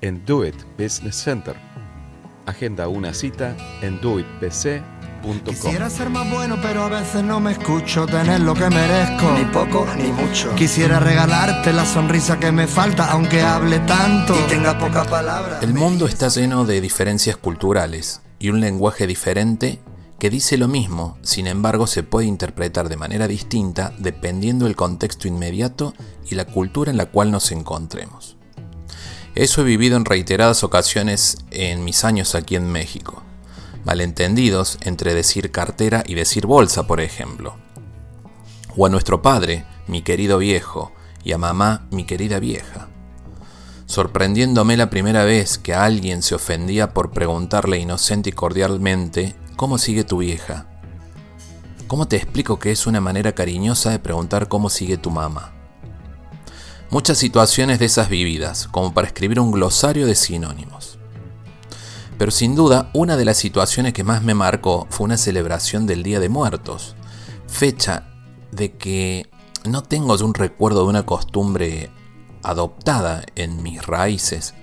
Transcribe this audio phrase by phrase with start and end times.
[0.00, 1.56] en Do It Business Center.
[2.46, 5.40] Agenda una cita en doitbc.com.
[5.44, 9.32] Quisiera ser más bueno, pero a veces no me escucho tener lo que merezco.
[9.32, 10.54] Ni poco ni mucho.
[10.54, 15.62] Quisiera regalarte la sonrisa que me falta, aunque hable tanto y tenga pocas palabras.
[15.62, 19.80] El mundo está lleno de diferencias culturales y un lenguaje diferente
[20.18, 25.28] que dice lo mismo, sin embargo se puede interpretar de manera distinta dependiendo del contexto
[25.28, 25.94] inmediato
[26.30, 28.36] y la cultura en la cual nos encontremos.
[29.34, 33.22] Eso he vivido en reiteradas ocasiones en mis años aquí en México.
[33.84, 37.54] Malentendidos entre decir cartera y decir bolsa, por ejemplo.
[38.76, 40.92] O a nuestro padre, mi querido viejo,
[41.22, 42.88] y a mamá, mi querida vieja.
[43.86, 50.04] Sorprendiéndome la primera vez que alguien se ofendía por preguntarle inocente y cordialmente, ¿cómo sigue
[50.04, 50.66] tu vieja?
[51.86, 55.59] ¿Cómo te explico que es una manera cariñosa de preguntar cómo sigue tu mamá?
[56.90, 60.98] Muchas situaciones de esas vividas, como para escribir un glosario de sinónimos.
[62.18, 66.02] Pero sin duda, una de las situaciones que más me marcó fue una celebración del
[66.02, 66.96] Día de Muertos,
[67.46, 68.08] fecha
[68.52, 69.30] de que
[69.64, 71.90] no tengo un recuerdo de una costumbre
[72.42, 74.54] adoptada en mis raíces,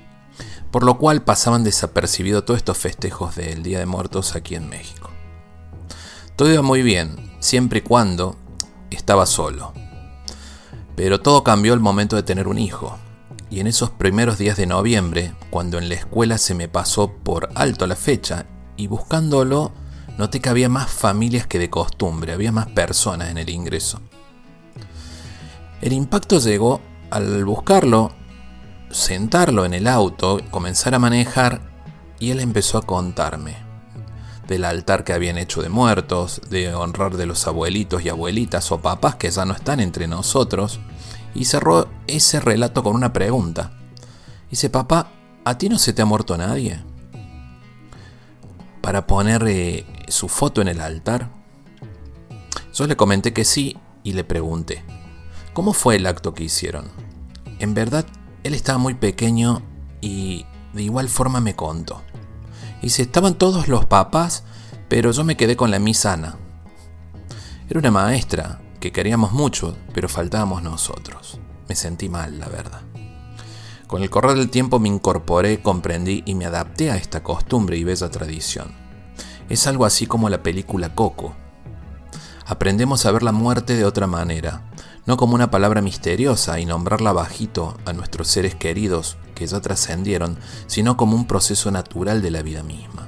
[0.70, 5.10] por lo cual pasaban desapercibidos todos estos festejos del Día de Muertos aquí en México.
[6.36, 8.36] Todo iba muy bien, siempre y cuando
[8.92, 9.74] estaba solo.
[10.98, 12.98] Pero todo cambió el momento de tener un hijo.
[13.52, 17.50] Y en esos primeros días de noviembre, cuando en la escuela se me pasó por
[17.54, 18.48] alto la fecha,
[18.78, 19.74] y buscándolo,
[20.18, 24.02] noté que había más familias que de costumbre, había más personas en el ingreso.
[25.82, 26.82] El impacto llegó
[27.12, 28.12] al buscarlo,
[28.90, 31.62] sentarlo en el auto, comenzar a manejar,
[32.20, 33.67] y él empezó a contarme
[34.48, 38.82] del altar que habían hecho de muertos, de honrar de los abuelitos y abuelitas o
[38.82, 40.80] papás que ya no están entre nosotros,
[41.34, 43.72] y cerró ese relato con una pregunta.
[44.50, 45.12] Dice, papá,
[45.44, 46.82] ¿a ti no se te ha muerto nadie?
[48.82, 51.30] Para poner eh, su foto en el altar.
[52.74, 54.84] Yo le comenté que sí y le pregunté,
[55.54, 56.86] ¿cómo fue el acto que hicieron?
[57.60, 58.06] En verdad,
[58.44, 59.62] él estaba muy pequeño
[60.00, 62.02] y de igual forma me contó.
[62.82, 64.44] Dice, estaban todos los papás,
[64.88, 66.38] pero yo me quedé con la misana.
[67.70, 71.40] Era una maestra, que queríamos mucho, pero faltábamos nosotros.
[71.68, 72.82] Me sentí mal, la verdad.
[73.88, 77.84] Con el correr del tiempo me incorporé, comprendí y me adapté a esta costumbre y
[77.84, 78.72] bella tradición.
[79.50, 81.36] Es algo así como la película Coco.
[82.46, 84.70] Aprendemos a ver la muerte de otra manera,
[85.06, 90.38] no como una palabra misteriosa y nombrarla bajito a nuestros seres queridos que ya trascendieron,
[90.66, 93.08] sino como un proceso natural de la vida misma.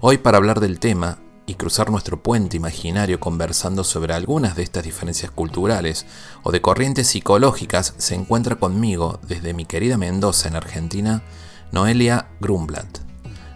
[0.00, 4.84] Hoy para hablar del tema y cruzar nuestro puente imaginario conversando sobre algunas de estas
[4.84, 6.06] diferencias culturales
[6.44, 11.22] o de corrientes psicológicas, se encuentra conmigo desde mi querida Mendoza en Argentina,
[11.72, 13.00] Noelia Grumblatt.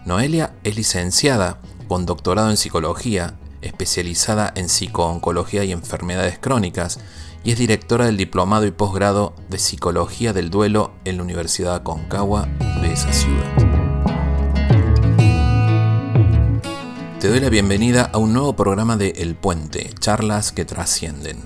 [0.05, 6.99] Noelia es licenciada con doctorado en psicología, especializada en psicooncología y enfermedades crónicas,
[7.45, 12.47] y es directora del diplomado y posgrado de psicología del duelo en la Universidad Aconcagua
[12.81, 13.53] de esa ciudad.
[17.19, 21.37] Te doy la bienvenida a un nuevo programa de El Puente, charlas que trascienden.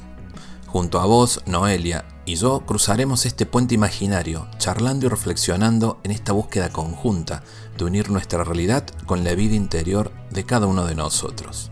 [0.67, 6.31] Junto a vos, Noelia, y yo cruzaremos este puente imaginario, charlando y reflexionando en esta
[6.31, 7.43] búsqueda conjunta
[7.77, 11.71] de unir nuestra realidad con la vida interior de cada uno de nosotros.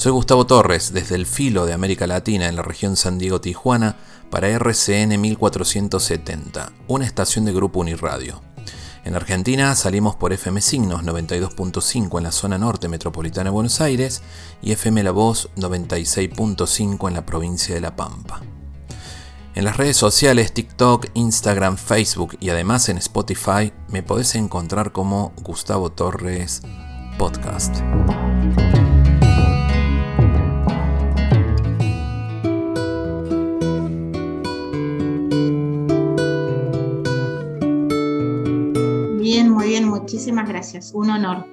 [0.00, 3.96] Soy Gustavo Torres, desde el filo de América Latina en la región San Diego-Tijuana,
[4.30, 8.40] para RCN 1470, una estación de Grupo Uniradio.
[9.04, 14.22] En Argentina salimos por FM Signos 92.5 en la zona norte metropolitana de Buenos Aires
[14.62, 18.40] y FM La Voz 96.5 en la provincia de La Pampa.
[19.54, 25.34] En las redes sociales TikTok, Instagram, Facebook y además en Spotify me podés encontrar como
[25.42, 26.62] Gustavo Torres
[27.18, 27.82] Podcast.
[40.10, 40.90] Muchísimas gracias.
[40.92, 41.46] Un honor.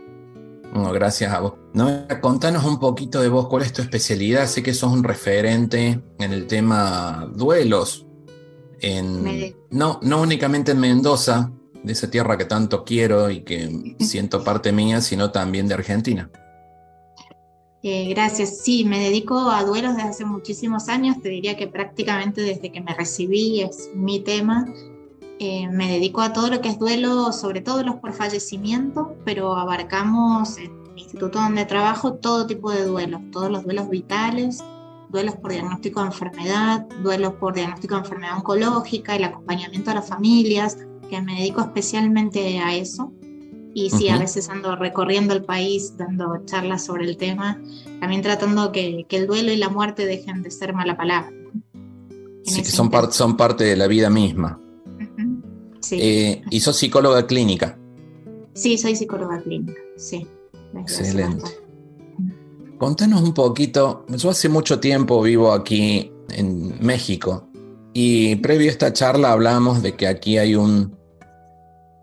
[0.94, 1.54] gracias a vos.
[1.74, 4.48] No, contanos un poquito de vos, ¿cuál es tu especialidad?
[4.48, 8.08] Sé que sos un referente en el tema duelos.
[8.80, 11.52] En, no, no únicamente en Mendoza,
[11.84, 16.32] de esa tierra que tanto quiero y que siento parte mía, sino también de Argentina.
[17.84, 18.64] Eh, gracias.
[18.64, 21.22] Sí, me dedico a duelos desde hace muchísimos años.
[21.22, 24.66] Te diría que prácticamente desde que me recibí es mi tema.
[25.40, 29.56] Eh, me dedico a todo lo que es duelo, sobre todo los por fallecimiento, pero
[29.56, 34.64] abarcamos en el instituto donde trabajo todo tipo de duelos, todos los duelos vitales,
[35.10, 40.08] duelos por diagnóstico de enfermedad, duelos por diagnóstico de enfermedad oncológica, el acompañamiento a las
[40.08, 43.14] familias, que me dedico especialmente a eso.
[43.76, 47.62] Y sí, a veces ando recorriendo el país dando charlas sobre el tema,
[48.00, 51.32] también tratando que, que el duelo y la muerte dejen de ser mala palabra.
[52.44, 54.60] Sí, que son, son parte de la vida misma.
[55.88, 56.00] Sí.
[56.02, 57.78] Eh, ¿Y sos psicóloga clínica?
[58.54, 60.28] Sí, soy psicóloga clínica, sí.
[60.76, 61.46] Excelente.
[62.78, 67.48] Contanos un poquito, yo hace mucho tiempo vivo aquí en México
[67.94, 70.96] y previo a esta charla hablamos de que aquí hay un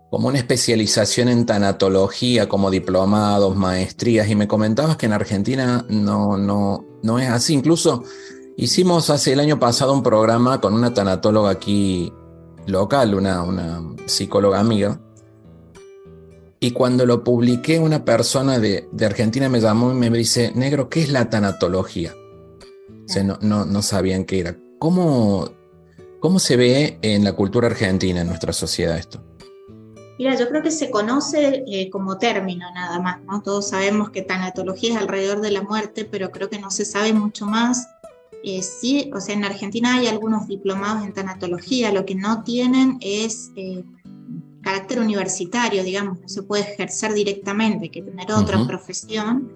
[0.09, 6.37] como una especialización en tanatología, como diplomados, maestrías, y me comentabas que en Argentina no,
[6.37, 7.53] no, no es así.
[7.53, 8.03] Incluso
[8.55, 12.13] hicimos hace el año pasado un programa con una tanatóloga aquí
[12.67, 14.99] local, una, una psicóloga amiga,
[16.59, 20.89] y cuando lo publiqué, una persona de, de, Argentina me llamó y me dice, negro,
[20.89, 22.13] ¿qué es la tanatología?
[23.05, 24.57] O sea, no, no, no sabían qué era.
[24.79, 25.49] ¿Cómo,
[26.19, 29.21] ¿Cómo se ve en la cultura argentina, en nuestra sociedad esto?
[30.17, 33.41] Mira, yo creo que se conoce eh, como término nada más, ¿no?
[33.41, 37.11] Todos sabemos que tanatología es alrededor de la muerte, pero creo que no se sabe
[37.11, 37.89] mucho más.
[38.47, 42.99] Eh, sí, o sea, en Argentina hay algunos diplomados en tanatología, lo que no tienen
[43.01, 43.83] es eh,
[44.61, 49.51] carácter universitario, digamos, no se puede ejercer directamente, hay que tener otra profesión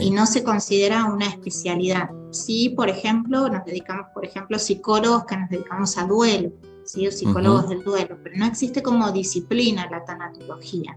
[0.00, 2.08] y no se considera una especialidad.
[2.30, 6.50] Sí, por ejemplo, nos dedicamos, por ejemplo, psicólogos que nos dedicamos a duelo
[6.84, 7.10] ¿sí?
[7.10, 10.96] psicólogos del duelo, pero no existe como disciplina la tanatología.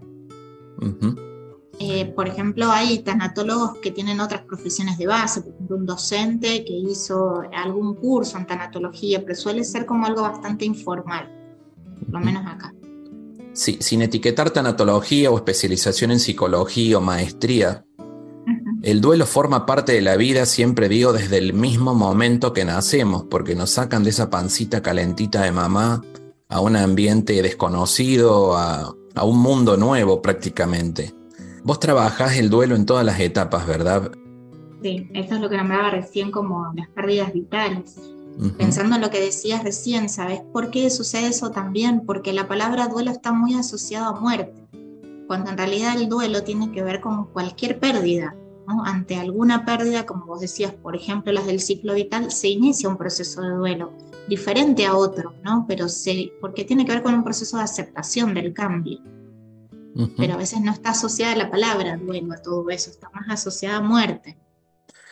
[1.80, 6.64] Eh, por ejemplo, hay tanatólogos que tienen otras profesiones de base, por ejemplo, un docente
[6.64, 11.30] que hizo algún curso en tanatología, pero suele ser como algo bastante informal,
[12.00, 12.74] por lo menos acá.
[13.52, 17.84] Sí, sin etiquetar tanatología o especialización en psicología o maestría,
[18.82, 23.24] el duelo forma parte de la vida, siempre digo, desde el mismo momento que nacemos,
[23.28, 26.02] porque nos sacan de esa pancita calentita de mamá
[26.48, 31.12] a un ambiente desconocido, a, un mundo nuevo prácticamente.
[31.68, 34.10] Vos trabajás el duelo en todas las etapas, ¿verdad?
[34.82, 38.00] Sí, eso es lo que nombraba recién como las pérdidas vitales.
[38.56, 42.06] Pensando en lo que decías recién, ¿sabes por qué sucede eso también?
[42.06, 44.66] Porque la palabra duelo está muy asociada a muerte,
[45.26, 48.34] cuando en realidad el duelo tiene que ver con cualquier pérdida,
[48.86, 52.96] ante alguna pérdida, como vos decías, por ejemplo, las del ciclo vital, se inicia un
[52.96, 53.92] proceso de duelo
[54.26, 55.66] diferente a otro, ¿no?
[55.68, 59.00] Pero se, porque tiene que ver con un proceso de aceptación del cambio.
[60.16, 63.78] Pero a veces no está asociada la palabra duelo a todo eso, está más asociada
[63.78, 64.36] a muerte.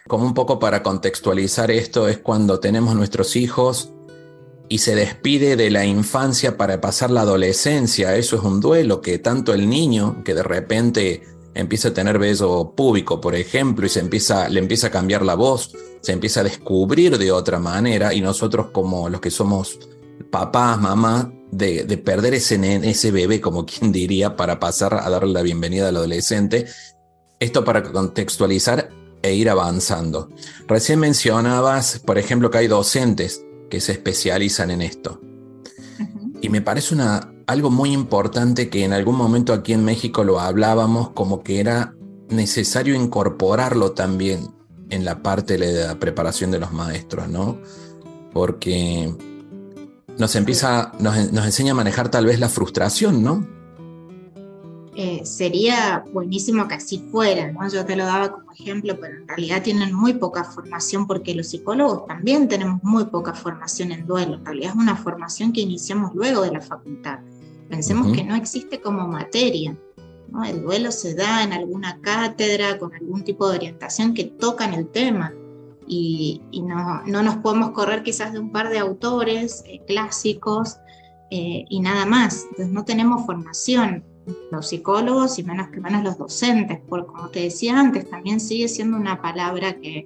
[0.07, 3.93] Como un poco para contextualizar esto, es cuando tenemos nuestros hijos
[4.69, 8.15] y se despide de la infancia para pasar la adolescencia.
[8.17, 11.23] Eso es un duelo que tanto el niño, que de repente
[11.55, 15.35] empieza a tener beso público, por ejemplo, y se empieza, le empieza a cambiar la
[15.35, 19.79] voz, se empieza a descubrir de otra manera, y nosotros como los que somos
[20.31, 25.43] papás, mamás, de, perder ese, ese bebé, como quien diría, para pasar a darle la
[25.43, 26.67] bienvenida al adolescente,
[27.41, 28.91] esto para contextualizar
[29.23, 30.31] e ir avanzando.
[30.67, 35.21] Recién mencionabas, por ejemplo, que hay docentes que se especializan en esto.
[36.41, 40.39] Y me parece una, algo muy importante que en algún momento aquí en México lo
[40.39, 41.95] hablábamos como que era
[42.29, 44.55] necesario incorporarlo también
[44.91, 47.59] en la parte de la preparación de los maestros, ¿no?
[48.33, 49.13] Porque
[50.19, 53.47] nos empieza, nos, enseña a manejar tal vez la frustración, ¿no?
[54.99, 57.69] Eh, sería buenísimo que así fuera, ¿no?
[57.69, 61.49] Yo te lo daba como ejemplo, pero en realidad tienen muy poca formación porque los
[61.49, 64.37] psicólogos también tenemos muy poca formación en duelo.
[64.37, 67.19] En realidad es una formación que iniciamos luego de la facultad.
[67.69, 69.77] Pensemos que no existe como materia.
[70.31, 70.45] ¿no?
[70.45, 74.89] El duelo se da en alguna cátedra con algún tipo de orientación que tocan el
[74.89, 75.35] tema
[75.87, 80.79] y, no, no, nos podemos correr quizás de un par de autores eh, clásicos
[81.31, 82.47] eh, y nada más.
[82.51, 84.05] Entonces no tenemos formación.
[84.51, 88.67] los psicólogos y menos que menos los docentes, porque como te decía antes, también sigue
[88.67, 90.05] siendo una palabra que,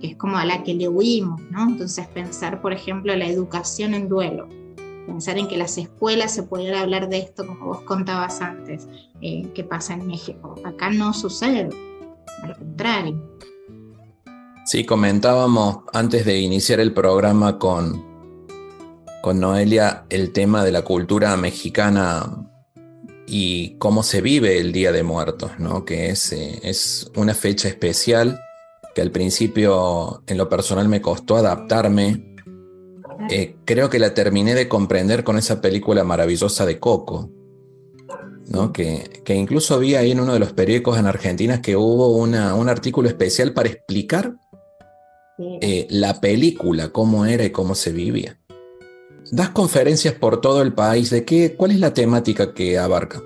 [0.00, 1.68] es como a la que le huimos, ¿no?
[1.68, 4.48] Entonces pensar, por ejemplo, la educación en duelo,
[5.06, 8.88] pensar en que las escuelas se pudiera hablar de esto, como vos contabas antes,
[9.20, 10.54] eh, que pasa en México.
[10.64, 11.68] Acá no sucede,
[12.42, 13.30] al contrario.
[14.64, 18.04] Sí, comentábamos antes de iniciar el programa con,
[19.22, 22.46] con Noelia el tema de la cultura mexicana
[23.26, 25.84] y cómo se vive el Día de Muertos, ¿no?
[25.84, 28.38] que es, eh, es una fecha especial
[28.94, 32.36] que al principio en lo personal me costó adaptarme.
[33.30, 37.30] Eh, creo que la terminé de comprender con esa película maravillosa de Coco,
[38.50, 38.72] ¿no?
[38.72, 42.54] que, que incluso vi ahí en uno de los periódicos en Argentina que hubo una,
[42.54, 44.34] un artículo especial para explicar
[45.38, 48.38] eh, la película, cómo era y cómo se vivía.
[49.30, 51.08] Das conferencias por todo el país.
[51.10, 51.54] ¿De qué?
[51.56, 53.22] ¿Cuál es la temática que abarca?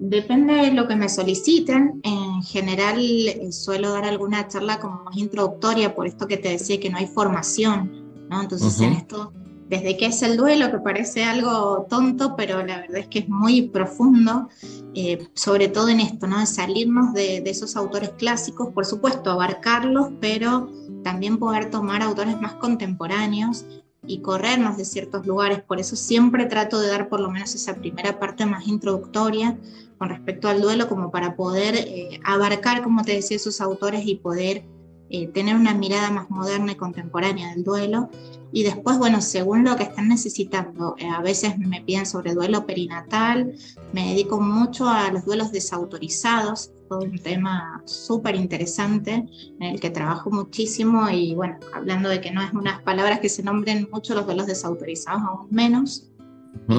[0.00, 2.00] Depende de lo que me soliciten.
[2.02, 6.80] En general eh, suelo dar alguna charla como más introductoria, por esto que te decía
[6.80, 8.42] que no hay formación, ¿no?
[8.42, 9.32] Entonces en esto,
[9.68, 13.28] desde qué es el duelo, que parece algo tonto, pero la verdad es que es
[13.28, 14.48] muy profundo,
[14.94, 16.40] eh, sobre todo en esto, ¿no?
[16.40, 20.70] De salirnos de, esos autores clásicos, por supuesto, abarcarlos, pero
[21.02, 23.64] también poder tomar autores más contemporáneos
[24.06, 25.62] y corrernos de ciertos lugares.
[25.62, 29.56] Por eso siempre trato de dar por lo menos esa primera parte más introductoria
[29.98, 34.16] con respecto al duelo, como para poder eh, abarcar, como te decía, esos autores y
[34.16, 34.64] poder
[35.10, 38.10] eh, tener una mirada más moderna y contemporánea del duelo.
[38.52, 42.66] Y después, bueno, según lo que están necesitando, eh, a veces me piden sobre duelo
[42.66, 43.54] perinatal,
[43.92, 49.24] me dedico mucho a los duelos desautorizados, un tema súper interesante
[49.60, 53.28] en el que trabajo muchísimo y bueno, hablando de que no es unas palabras que
[53.28, 56.08] se nombren mucho los duelos desautorizados, aún menos.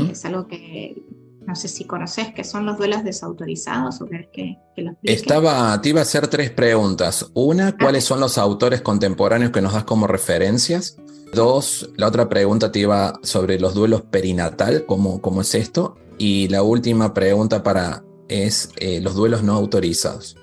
[0.09, 1.03] Es algo que
[1.45, 5.13] no sé si conoces que son los duelos desautorizados o que, que lo explique.
[5.13, 7.29] Estaba, te iba a hacer tres preguntas.
[7.33, 7.75] Una, ah.
[7.79, 10.97] ¿cuáles son los autores contemporáneos que nos das como referencias?
[11.33, 15.95] Dos, la otra pregunta te iba sobre los duelos perinatal, ¿cómo, cómo es esto?
[16.19, 20.37] Y la última pregunta para es eh, los duelos no autorizados.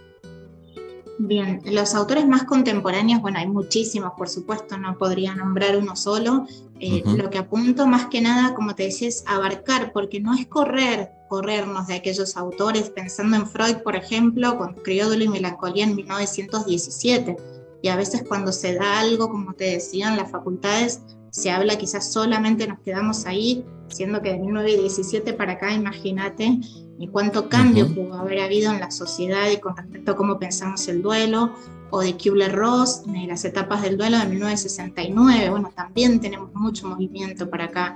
[1.18, 6.46] Bien, los autores más contemporáneos, bueno, hay muchísimos, por supuesto, no podría nombrar uno solo.
[6.80, 10.46] Eh, lo que apunto más que nada, como te decía, es abarcar, porque no es
[10.46, 15.84] correr, corrernos de aquellos autores, pensando en Freud, por ejemplo, cuando escribió Duelo y Melancolía
[15.84, 17.36] en 1917.
[17.82, 21.78] Y a veces cuando se da algo, como te decía, en las facultades, se habla
[21.78, 26.58] quizás solamente nos quedamos ahí, siendo que de 1917 para acá, imagínate,
[26.98, 30.86] y cuánto cambio pudo haber habido en la sociedad y con respecto a cómo pensamos
[30.88, 31.52] el duelo,
[31.90, 35.50] o de Kubler-Ross, de las etapas del duelo de 1969.
[35.50, 37.94] Bueno, también tenemos mucho movimiento para acá.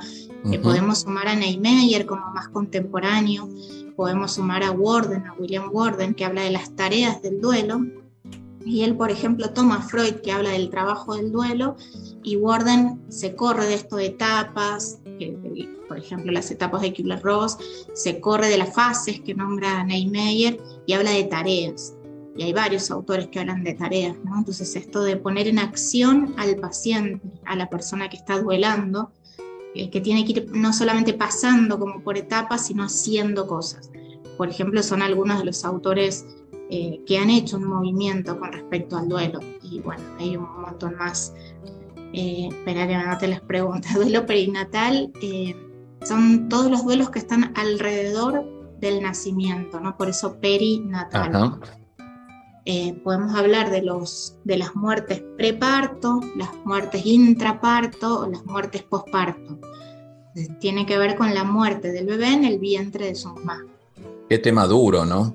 [0.50, 3.48] que podemos sumar a Neymeyer como más contemporáneo,
[3.96, 7.80] podemos sumar a Warden, a William Warden, que habla de las tareas del duelo,
[8.64, 11.76] y él, por ejemplo, toma Freud, que habla del trabajo del duelo,
[12.22, 15.00] y Warden se corre de esto de etapas,
[15.86, 17.58] por ejemplo, las etapas de Kubler-Ross,
[17.92, 21.94] se corre de las fases que nombra Neymeyer y habla de tareas.
[22.36, 24.38] Y hay varios autores que hablan de tareas, ¿no?
[24.38, 29.12] Entonces, esto de poner en acción al paciente, a la persona que está duelando,
[29.74, 33.90] eh, que tiene que ir no solamente pasando como por etapas, sino haciendo cosas.
[34.36, 36.26] Por ejemplo, son algunos de los autores
[36.70, 39.40] eh, que han hecho un movimiento con respecto al duelo.
[39.62, 41.34] Y bueno, hay un montón más.
[42.12, 43.94] Eh, espera que me anote las preguntas.
[43.96, 45.54] Duelo perinatal eh,
[46.02, 48.44] son todos los duelos que están alrededor
[48.80, 49.96] del nacimiento, ¿no?
[49.96, 51.58] Por eso perinatal.
[53.02, 59.58] podemos hablar de, los, de las muertes preparto, las muertes intraparto o las muertes posparto.
[60.60, 63.64] Tiene que ver con la muerte del bebé en el vientre de su mamá.
[64.28, 65.34] Qué tema duro, ¿no?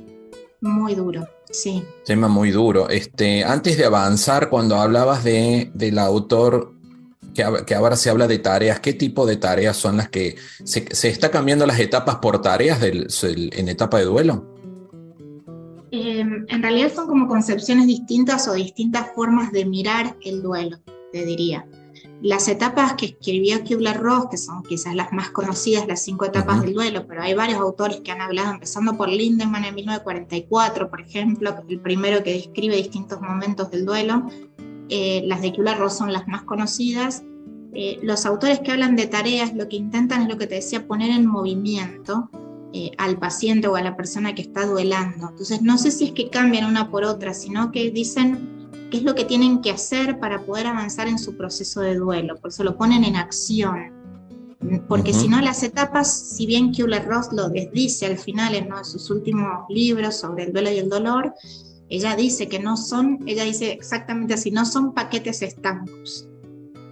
[0.61, 1.83] Muy duro, sí.
[2.05, 2.89] Tema muy duro.
[2.89, 6.73] Este, antes de avanzar, cuando hablabas de, del autor,
[7.33, 10.87] que, que, ahora se habla de tareas, ¿qué tipo de tareas son las que se,
[11.07, 13.07] está cambiando las etapas por tareas del,
[13.53, 14.45] en etapa de duelo?
[15.91, 20.77] Em, en realidad son como concepciones distintas o distintas formas de mirar el duelo,
[21.11, 21.65] te diría.
[22.21, 26.73] Las etapas que escribió Kubler-Ross, que son quizás las más conocidas, las cinco etapas del
[26.73, 31.55] duelo, pero hay varios autores que han hablado, empezando por Lindemann en 1944, por ejemplo,
[31.55, 34.27] que es el primero que describe distintos momentos del duelo.
[34.89, 37.23] Eh, las de Kubler-Ross son las más conocidas.
[37.73, 40.87] Eh, los autores que hablan de tareas lo que intentan es lo que te decía,
[40.87, 42.29] poner en movimiento
[42.73, 45.29] eh, al paciente o a la persona que está duelando.
[45.29, 48.58] Entonces, no sé si es que cambian una por otra, sino que dicen
[48.89, 52.37] qué es lo que tienen que hacer para poder avanzar en su proceso de duelo,
[52.37, 53.99] por eso lo ponen en acción.
[54.89, 58.83] Porque si no, las etapas, si bien Kübler-Ross lo dice al final en uno de
[58.83, 61.33] sus últimos libros sobre el duelo y el dolor,
[61.87, 66.27] ella dice que no son, ella dice exactamente así, no son paquetes estancos.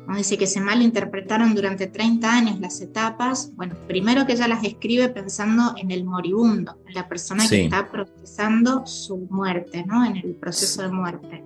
[0.07, 0.15] ¿no?
[0.15, 3.51] Dice que se malinterpretaron durante 30 años las etapas.
[3.55, 7.91] Bueno, primero que ella las escribe pensando en el moribundo, en la persona que está
[7.91, 10.05] procesando su muerte, ¿no?
[10.05, 11.43] En el proceso de muerte.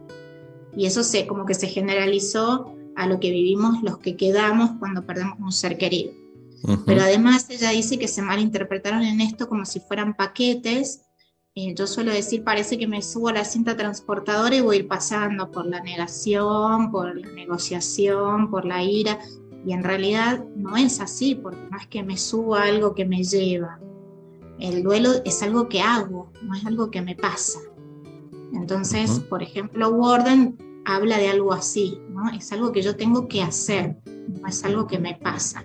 [0.76, 5.06] Y eso se, como que se generalizó a lo que vivimos los que quedamos cuando
[5.06, 6.14] perdemos un ser querido.
[6.86, 11.02] Pero además ella dice que se malinterpretaron en esto como si fueran paquetes.
[11.56, 14.80] Eh, yo suelo decir, parece que me subo a la cinta transportadora y voy a
[14.80, 19.20] ir pasando por la negación, por la negociación, por la ira.
[19.66, 23.06] Y en realidad no es así, porque no es que me subo a algo que
[23.06, 23.80] me lleva.
[24.60, 27.60] El duelo es algo que hago, no es algo que me pasa.
[28.54, 32.30] Entonces, por ejemplo, Warden habla de algo así, ¿no?
[32.30, 35.64] Es algo que yo tengo que hacer, no es algo que me pasa.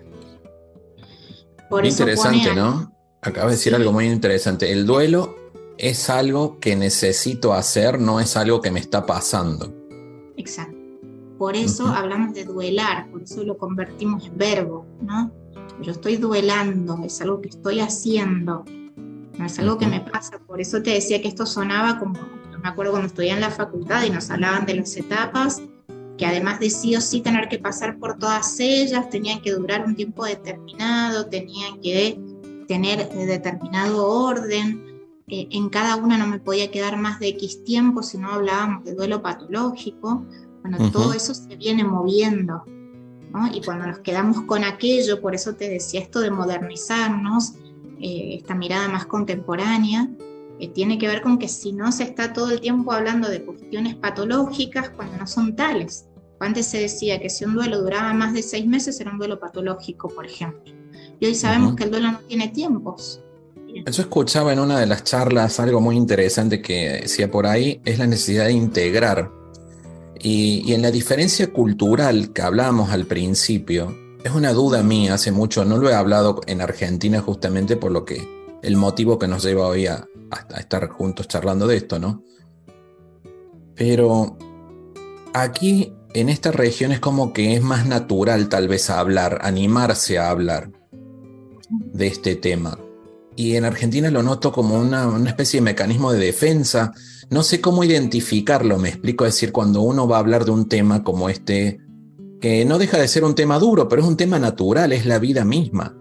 [1.69, 2.91] Por interesante, ¿no?
[3.21, 4.71] Acabas de decir algo muy interesante.
[4.71, 5.35] El duelo
[5.77, 9.73] es algo que necesito hacer, no es algo que me está pasando.
[10.37, 10.77] Exacto.
[11.37, 15.31] Por eso hablamos de duelar, por eso lo convertimos en verbo, ¿no?
[15.81, 18.65] Yo estoy duelando, es algo que estoy haciendo,
[19.37, 20.39] no es algo que me pasa.
[20.39, 22.17] Por eso te decía que esto sonaba como
[22.61, 25.61] me acuerdo cuando estudié en la facultad y nos hablaban de las etapas,
[26.17, 29.85] que además de sí o sí tener que pasar por todas ellas, tenían que durar
[29.85, 32.19] un tiempo determinado, tenían que
[32.67, 34.83] tener determinado orden.
[35.27, 38.83] Eh, en cada una no me podía quedar más de X tiempo si no hablábamos
[38.83, 40.25] de duelo patológico.
[40.61, 42.63] Bueno, todo eso se viene moviendo.
[43.53, 47.53] Y cuando nos quedamos con aquello, por eso te decía esto de modernizarnos,
[47.99, 50.09] eh, esta mirada más contemporánea,
[50.73, 53.95] tiene que ver con que si no se está todo el tiempo hablando de cuestiones
[53.95, 56.07] patológicas cuando no son tales.
[56.39, 59.39] Antes se decía que si un duelo duraba más de seis meses era un duelo
[59.39, 60.73] patológico, por ejemplo.
[61.19, 63.21] Y hoy sabemos que el duelo no tiene tiempos.
[63.67, 67.99] Yo escuchaba en una de las charlas algo muy interesante que decía por ahí, es
[67.99, 69.31] la necesidad de integrar.
[70.19, 75.31] Y, y en la diferencia cultural que hablábamos al principio, es una duda mía hace
[75.31, 79.43] mucho, no lo he hablado en Argentina justamente por lo que el motivo que nos
[79.43, 80.07] lleva hoy a,
[80.57, 82.23] estar juntos charlando de esto, ¿no?
[83.75, 84.37] Pero
[85.33, 90.29] aquí en esta región es como que es más natural tal vez hablar, animarse a
[90.29, 90.71] hablar
[91.69, 92.77] de este tema.
[93.35, 96.91] Y en Argentina lo noto como una, una, especie de mecanismo de defensa.
[97.29, 101.03] No sé cómo identificarlo, me explico, decir, cuando uno va a hablar de un tema
[101.03, 101.79] como este,
[102.41, 105.19] que no deja de ser un tema duro, pero es un tema natural, es la
[105.19, 105.95] vida misma.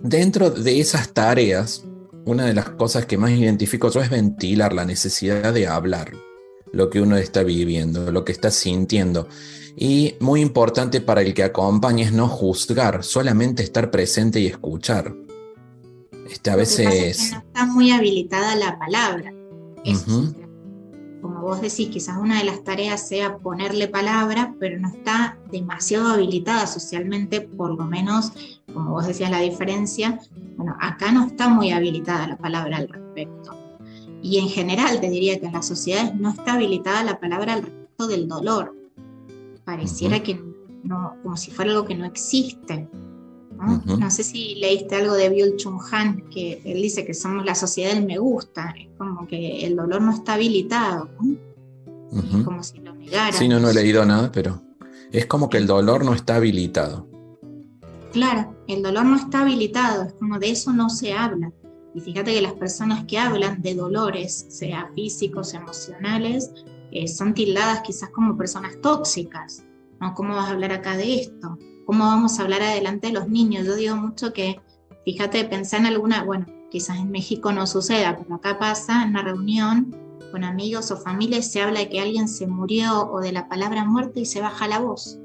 [0.00, 1.84] Dentro de esas tareas,
[2.24, 6.12] una de las cosas que más identifico yo es ventilar la necesidad de hablar
[6.72, 9.28] lo que uno está viviendo, lo que está sintiendo.
[9.76, 15.14] Y muy importante para el que acompaña es no juzgar, solamente estar presente y escuchar.
[16.28, 17.32] Este, a veces...
[17.32, 19.32] no está muy habilitada la palabra.
[21.20, 26.08] Como vos decís, quizás una de las tareas sea ponerle palabra, pero no está demasiado
[26.08, 28.32] habilitada socialmente, por lo menos
[28.72, 30.20] como vos decías, la diferencia,
[30.56, 33.56] bueno, acá no está muy habilitada la palabra al respecto.
[34.22, 37.62] Y en general te diría que en las sociedades no está habilitada la palabra al
[37.62, 38.76] respecto del dolor.
[39.64, 40.40] Pareciera que
[40.82, 42.88] no, como si fuera algo que no existe.
[43.58, 44.10] ¿No?
[44.10, 47.94] sé si leíste algo de Byul Chung Han, que él dice que somos la sociedad
[47.94, 51.10] del me gusta, es como que el dolor no está habilitado,
[52.44, 53.32] como si lo negara.
[53.32, 54.62] Sí, no, no he leído nada, pero
[55.12, 57.08] es como que el dolor no está habilitado.
[58.12, 61.52] Claro, el dolor no está habilitado, es como de eso no se habla.
[61.94, 66.52] Y fíjate que las personas que hablan de dolores, sea físicos, emocionales,
[66.90, 69.64] eh, son tildadas quizás como personas tóxicas.
[70.00, 70.14] ¿no?
[70.14, 71.58] ¿Cómo vas a hablar acá de esto?
[71.88, 73.66] ¿Cómo vamos a hablar adelante de los niños?
[73.66, 74.60] Yo digo mucho que,
[75.06, 79.22] fíjate, pensar en alguna, bueno, quizás en México no suceda, pero acá pasa en una
[79.22, 79.96] reunión
[80.30, 83.86] con amigos o familias se habla de que alguien se murió o de la palabra
[83.86, 85.18] muerte y se baja la voz.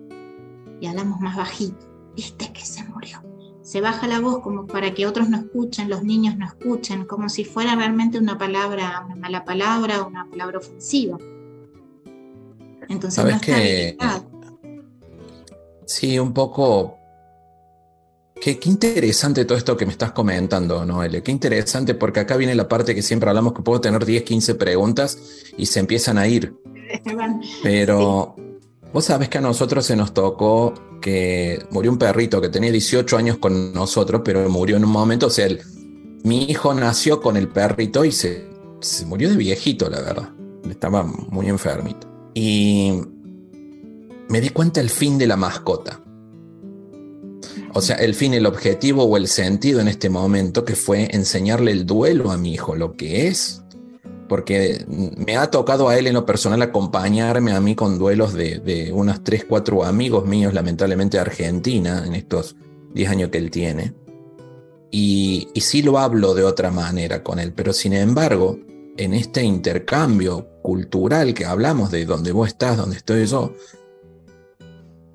[0.80, 3.22] Y hablamos más bajito viste que se murió.
[3.62, 7.28] Se baja la voz como para que otros no escuchen, los niños no escuchen, como
[7.28, 11.18] si fuera realmente una palabra, una mala palabra o una palabra ofensiva.
[12.88, 13.98] Entonces no está que...
[15.86, 17.00] Sí, un poco
[18.44, 21.22] Qué, qué, interesante todo esto que me estás comentando, Noelia.
[21.22, 24.56] Qué interesante, porque acá viene la parte que siempre hablamos que puedo tener 10, 15
[24.56, 25.18] preguntas
[25.58, 26.54] y se empiezan a ir.
[27.64, 28.36] Pero
[28.92, 33.18] vos sabés que a nosotros se nos tocó que murió un perrito que tenía 18
[33.18, 35.48] años con nosotros, pero murió en un momento, o sea,
[36.24, 38.46] mi hijo nació con el perrito y se,
[38.82, 40.30] se murió de viejito, la verdad.
[40.70, 42.08] Estaba muy enfermito.
[42.34, 43.04] Y
[44.34, 46.02] me di cuenta el fin de la mascota.
[47.76, 51.72] O sea, el fin, el objetivo o el sentido en este momento que fue enseñarle
[51.72, 53.62] el duelo a mi hijo, lo que es.
[54.28, 58.58] Porque me ha tocado a él en lo personal acompañarme a mí con duelos de,
[58.58, 62.56] de unos 3, 4 amigos míos, lamentablemente de Argentina, en estos
[62.96, 63.94] 10 años que él tiene.
[64.90, 68.58] Y, y sí lo hablo de otra manera con él, pero sin embargo,
[68.98, 73.54] en este intercambio cultural que hablamos de donde vos estás, donde estoy yo,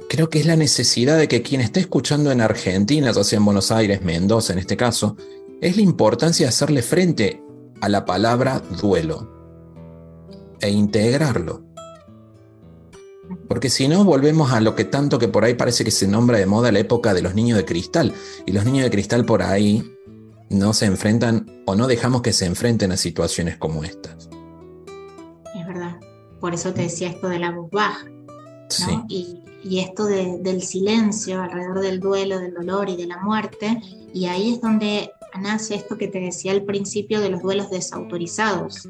[0.08, 3.44] creo que es la necesidad de que quien esté escuchando en Argentina, ya sea en
[3.44, 5.16] Buenos Aires, Mendoza en este caso,
[5.60, 7.42] es la importancia de hacerle frente
[7.80, 11.62] a la palabra duelo e integrarlo.
[13.46, 16.38] Porque si no, volvemos a lo que tanto que por ahí parece que se nombra
[16.38, 18.14] de moda la época de los niños de cristal.
[18.46, 19.94] Y los niños de cristal por ahí
[20.48, 24.30] no se enfrentan o no dejamos que se enfrenten a situaciones como estas.
[25.54, 25.96] Es verdad.
[26.40, 28.06] Por eso te decía esto de la voz baja.
[28.06, 29.06] ¿no?
[29.08, 33.80] Y, y, esto del silencio alrededor del duelo, del dolor y de la muerte.
[34.12, 38.88] Y ahí es donde nace esto que te decía al principio de los duelos desautorizados.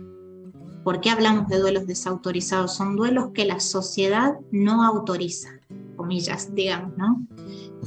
[0.84, 2.74] ¿Por qué hablamos de duelos desautorizados?
[2.74, 5.50] Son duelos que la sociedad no autoriza,
[5.96, 7.26] comillas, digamos, ¿no?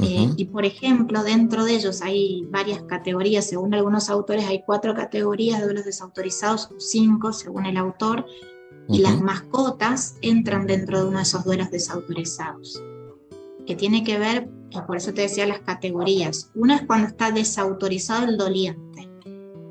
[0.02, 4.94] Eh, y por ejemplo, dentro de ellos hay varias categorías, según algunos autores hay cuatro
[4.96, 8.26] categorías de duelos desautorizados, cinco según el autor,
[8.92, 12.82] y las mascotas entran dentro de uno de esos duelos desautorizados,
[13.66, 14.50] que tiene que ver,
[14.88, 16.52] por eso te decía las categorías.
[16.56, 19.10] Una es cuando está desautorizado el doliente,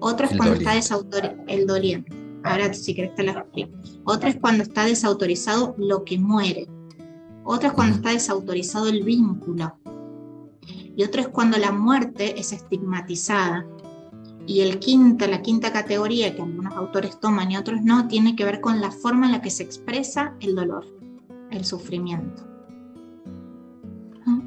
[0.01, 2.17] otra es cuando está desautorizado el doliente.
[2.43, 3.71] Ahora si querés te lo explico.
[4.05, 6.67] Otra es cuando está desautorizado lo que muere.
[7.45, 9.75] Otra es cuando está desautorizado el vínculo
[10.97, 13.67] y otro es cuando la muerte es estigmatizada.
[14.47, 18.45] Y el quinta, la quinta categoría que algunos autores toman y otros no, tiene que
[18.45, 20.87] ver con la forma en la que se expresa el dolor,
[21.51, 22.47] el sufrimiento.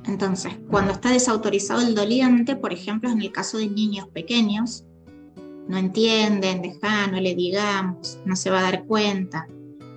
[0.06, 4.86] Entonces, cuando está desautorizado el doliente, por ejemplo, en el caso de niños pequeños,
[5.68, 9.48] no entienden, deja, no le digamos, no se va a dar cuenta,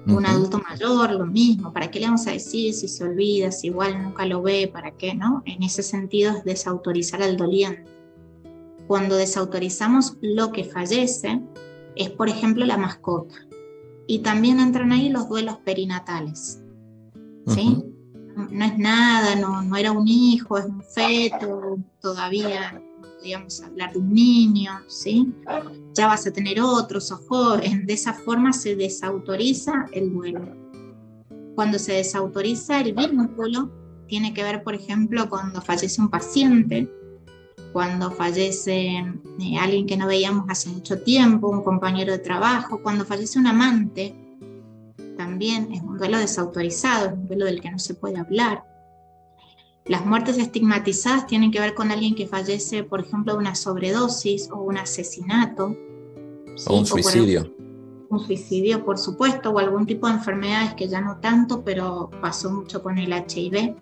[0.07, 3.69] un adulto mayor, lo mismo, ¿para qué le vamos a decir si se olvida, si
[3.69, 5.43] igual nunca lo ve, para qué, no?
[5.47, 7.96] En ese sentido es desautorizar al doliente.
[8.87, 11.41] Cuando desautorizamos lo que fallece,
[11.97, 13.35] es por ejemplo la mascota.
[14.07, 16.61] Y también entran ahí los duelos perinatales.
[17.49, 17.83] ¿Sí?
[18.37, 23.99] No es nada, no, no era un hijo, es un feto, todavía podríamos hablar de
[23.99, 25.33] un niño, ¿sí?
[25.95, 30.41] Ya vas a tener otros o joven, de esa forma se desautoriza el duelo.
[31.55, 33.73] Cuando se desautoriza el vínculo,
[34.07, 36.91] tiene que ver, por ejemplo, cuando fallece un paciente,
[37.77, 43.05] cuando fallece eh, alguien que no veíamos hace mucho tiempo, un compañero de trabajo, cuando
[43.05, 44.15] fallece un amante,
[45.19, 48.65] también es un duelo desautorizado, es un duelo del que no se puede hablar.
[49.85, 54.49] Las muertes estigmatizadas tienen que ver con alguien que fallece, por ejemplo, de una sobredosis
[54.51, 55.77] o un asesinato.
[56.69, 57.55] O un suicidio.
[58.09, 62.51] un suicidio, por supuesto, o algún tipo de enfermedades que ya no tanto, pero pasó
[62.51, 63.77] mucho con el HIV.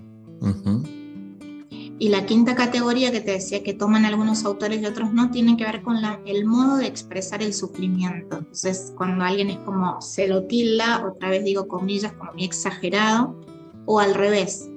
[1.98, 5.56] Y la quinta categoría que te decía que toman algunos autores y otros no, tiene
[5.56, 8.38] que ver con la, el modo de expresar el sufrimiento.
[8.38, 13.40] Entonces, cuando alguien es como se lo tilda, otra vez digo comillas, como muy exagerado,
[13.86, 14.68] o al revés,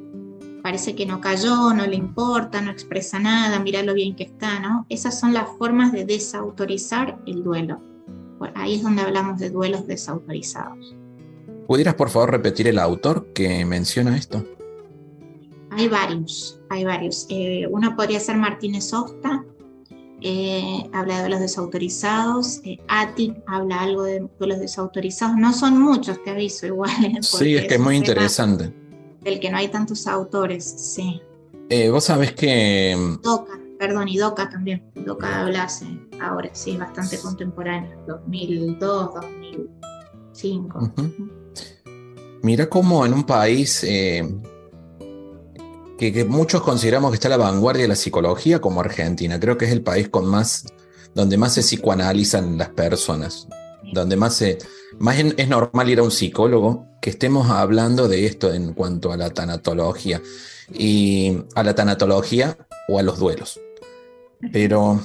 [0.62, 4.60] parece que no cayó, no le importa, no expresa nada, mira lo bien que está,
[4.60, 4.86] ¿no?
[4.90, 7.82] Esas son las formas de desautorizar el duelo.
[8.54, 10.96] ahí es donde hablamos de duelos desautorizados.
[11.68, 14.46] ¿Pudieras por favor repetir el autor que menciona esto?
[15.78, 17.26] Hay varios, hay varios.
[17.30, 19.46] Eh, uno podría ser Martínez Osta,
[20.22, 26.32] eh, habla de duelos desautorizados, eh, habla algo de duelos desautorizados, no son muchos, te
[26.32, 26.92] aviso, igual.
[27.22, 28.74] Sí, es que es muy interesante
[29.28, 31.22] del que no hay tantos autores, sí.
[31.70, 32.96] Eh, vos sabés que...
[32.98, 34.84] Mm, Doca, perdón, y Doca también.
[34.96, 35.68] Doca habla
[36.22, 40.94] ahora, sí, bastante contemporáneo, 2002, 2005.
[42.42, 44.24] Mira cómo en un país eh,
[45.98, 49.66] que, muchos consideramos que está a la vanguardia de la psicología, como Argentina, creo que
[49.66, 50.66] es el país con más,
[51.14, 53.48] donde más se psicoanalizan las personas,
[53.94, 54.58] donde más se
[55.00, 59.18] más es normal ir a un psicólogo que estemos hablando de esto en cuanto a
[59.18, 60.22] la tanatología
[60.74, 62.58] y a la tanatología
[62.88, 63.60] o a los duelos.
[64.52, 65.02] Pero,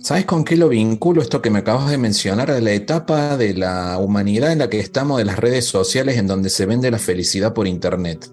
[0.00, 2.50] ¿sabes con qué lo vinculo esto que me acabas de mencionar?
[2.50, 6.26] A la etapa de la humanidad en la que estamos, de las redes sociales, en
[6.26, 8.30] donde se vende la felicidad por Internet.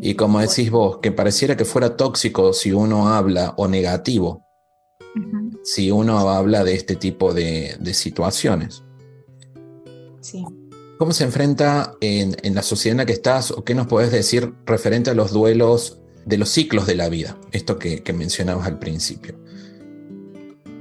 [0.00, 4.44] Y como decís vos, que pareciera que fuera tóxico si uno habla o negativo,
[5.64, 8.82] si uno habla de este tipo de, de situaciones.
[10.98, 14.52] ¿Cómo se enfrenta en, la sociedad en la que estás o qué nos puedes decir
[14.66, 18.78] referente a los duelos de los ciclos de la vida, esto que, que mencionabas al
[18.78, 19.38] principio.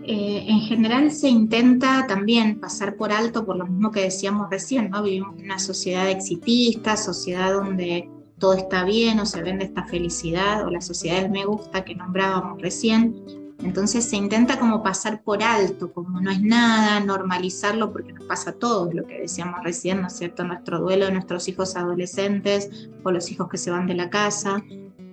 [0.09, 4.89] Eh, en general se intenta también pasar por alto por lo mismo que decíamos recién,
[4.89, 5.03] ¿no?
[5.03, 10.65] Vivimos en una sociedad exitista, sociedad donde todo está bien o se vende esta felicidad
[10.65, 13.23] o la sociedad me gusta que nombrábamos recién.
[13.63, 18.51] Entonces se intenta como pasar por alto, como no es nada, normalizarlo porque nos pasa
[18.51, 20.43] a todos, lo que decíamos recién, ¿no es cierto?
[20.43, 24.63] Nuestro duelo nuestros hijos adolescentes o los hijos que se van de la casa,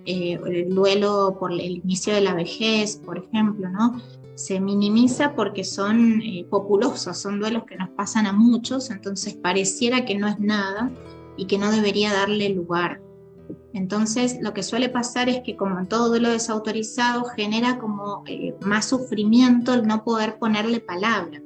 [0.05, 3.99] eh, el duelo por el inicio de la vejez, por ejemplo, ¿no?
[4.35, 10.05] se minimiza porque son eh, populosos, son duelos que nos pasan a muchos, entonces pareciera
[10.05, 10.91] que no es nada
[11.37, 13.01] y que no debería darle lugar.
[13.75, 18.85] Entonces lo que suele pasar es que como todo duelo desautorizado genera como eh, más
[18.85, 21.41] sufrimiento el no poder ponerle palabra.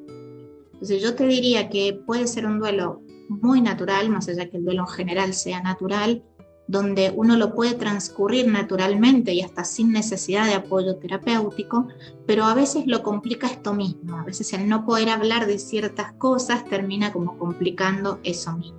[0.73, 4.63] Entonces yo te diría que puede ser un duelo muy natural, más allá que el
[4.63, 6.23] duelo en general sea natural,
[6.67, 11.87] donde uno lo puede transcurrir naturalmente y hasta sin necesidad de apoyo terapéutico,
[12.27, 16.13] pero a veces lo complica esto mismo, a veces el no poder hablar de ciertas
[16.13, 18.78] cosas termina como complicando eso mismo.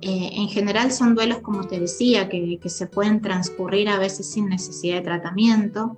[0.00, 4.48] Eh, en general son duelos, como te decía, que, se pueden transcurrir a veces sin
[4.48, 5.96] necesidad de tratamiento.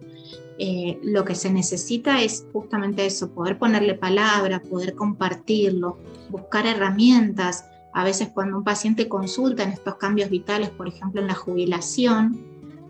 [0.59, 5.99] Eh, lo que se necesita es justamente eso, poder ponerle palabra, poder compartirlo,
[6.31, 11.27] buscar herramientas, a veces cuando un paciente consulta en estos cambios vitales, por ejemplo en
[11.27, 12.41] la jubilación,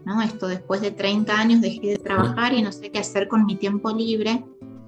[0.05, 0.21] ¿no?
[0.23, 3.57] esto después de 30 años dejé de trabajar y no sé qué hacer con mi
[3.57, 4.45] tiempo libre,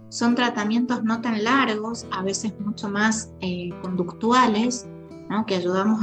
[0.09, 4.87] son tratamientos no tan largos, a veces mucho más eh, conductuales,
[5.33, 5.47] ¿no?
[5.47, 6.01] que ayudamos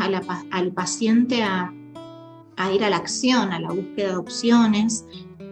[0.51, 1.71] al paciente a,
[2.57, 5.05] a, ir a la acción, a la búsqueda de opciones,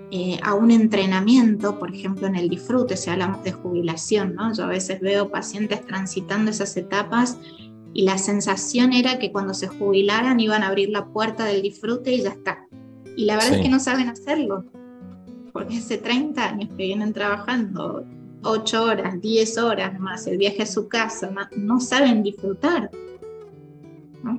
[0.09, 4.53] eh, a un entrenamiento, por ejemplo en el disfrute, si hablamos de jubilación, ¿no?
[4.53, 7.37] yo a veces veo pacientes transitando esas etapas
[7.93, 12.13] y la sensación era que cuando se jubilaran iban a abrir la puerta del disfrute
[12.13, 12.65] y ya está.
[13.15, 14.65] Y la verdad es que no saben hacerlo,
[15.51, 18.05] porque hace 30 años que vienen trabajando
[18.43, 22.91] 8 horas, 10 horas más, el viaje a su casa, no saben disfrutar,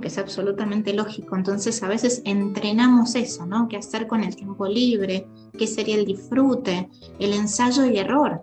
[0.00, 1.36] que es absolutamente lógico.
[1.36, 3.68] Entonces a veces entrenamos eso, ¿no?
[3.68, 5.26] ¿Qué hacer con el tiempo libre?
[5.56, 6.88] ¿Qué sería el disfrute?
[7.18, 8.42] El ensayo y error,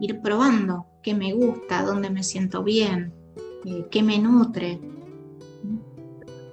[0.00, 3.12] ir probando qué me gusta, dónde me siento bien,
[3.64, 4.80] eh, qué me nutre.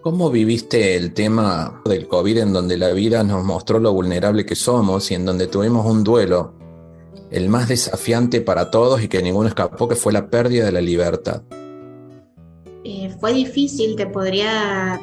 [0.01, 4.55] ¿Cómo viviste el tema del COVID en donde la vida nos mostró lo vulnerable que
[4.55, 6.53] somos y en donde tuvimos un duelo,
[7.31, 10.81] el más desafiante para todos y que ninguno escapó, que fue la pérdida de la
[10.81, 11.43] libertad?
[13.23, 14.99] Fue difícil, te podría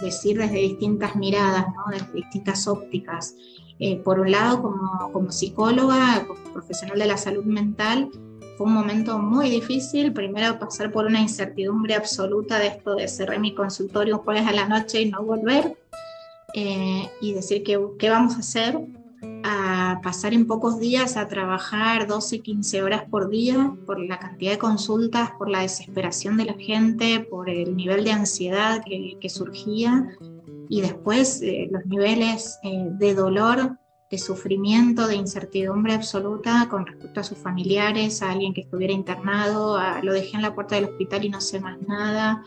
[0.00, 3.34] decir desde distintas miradas, desde distintas ópticas.
[3.80, 8.08] Eh, por un lado, como, como psicóloga, como profesional de la salud mental,
[8.56, 13.40] fue un momento muy difícil, primero pasar por una incertidumbre absoluta de esto de cerrar
[13.40, 15.76] mi consultorio un jueves a la noche y no volver,
[16.54, 18.78] eh, y decir que, qué vamos a hacer,
[19.44, 24.52] a pasar en pocos días a trabajar 12, 15 horas por día por la cantidad
[24.52, 30.16] de consultas, por la desesperación de la gente, por el nivel de ansiedad que, surgía
[30.68, 33.78] y después eh, los niveles eh, de dolor
[34.10, 39.78] de sufrimiento, de incertidumbre absoluta con respecto a sus familiares, a alguien que estuviera internado,
[40.02, 42.44] lo dejé en la puerta del hospital y no sé más nada.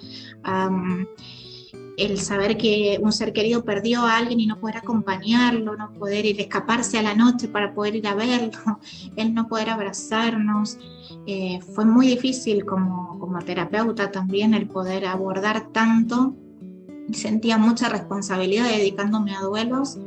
[1.99, 6.25] El saber que un ser querido perdió a alguien y no poder acompañarlo, no poder
[6.25, 8.79] ir escaparse a la noche para poder ir a verlo,
[9.15, 10.77] él no poder abrazarnos.
[11.25, 16.35] Eh, fue muy difícil como, como terapeuta también el poder abordar tanto.
[17.11, 19.97] Sentía mucha responsabilidad dedicándome a duelos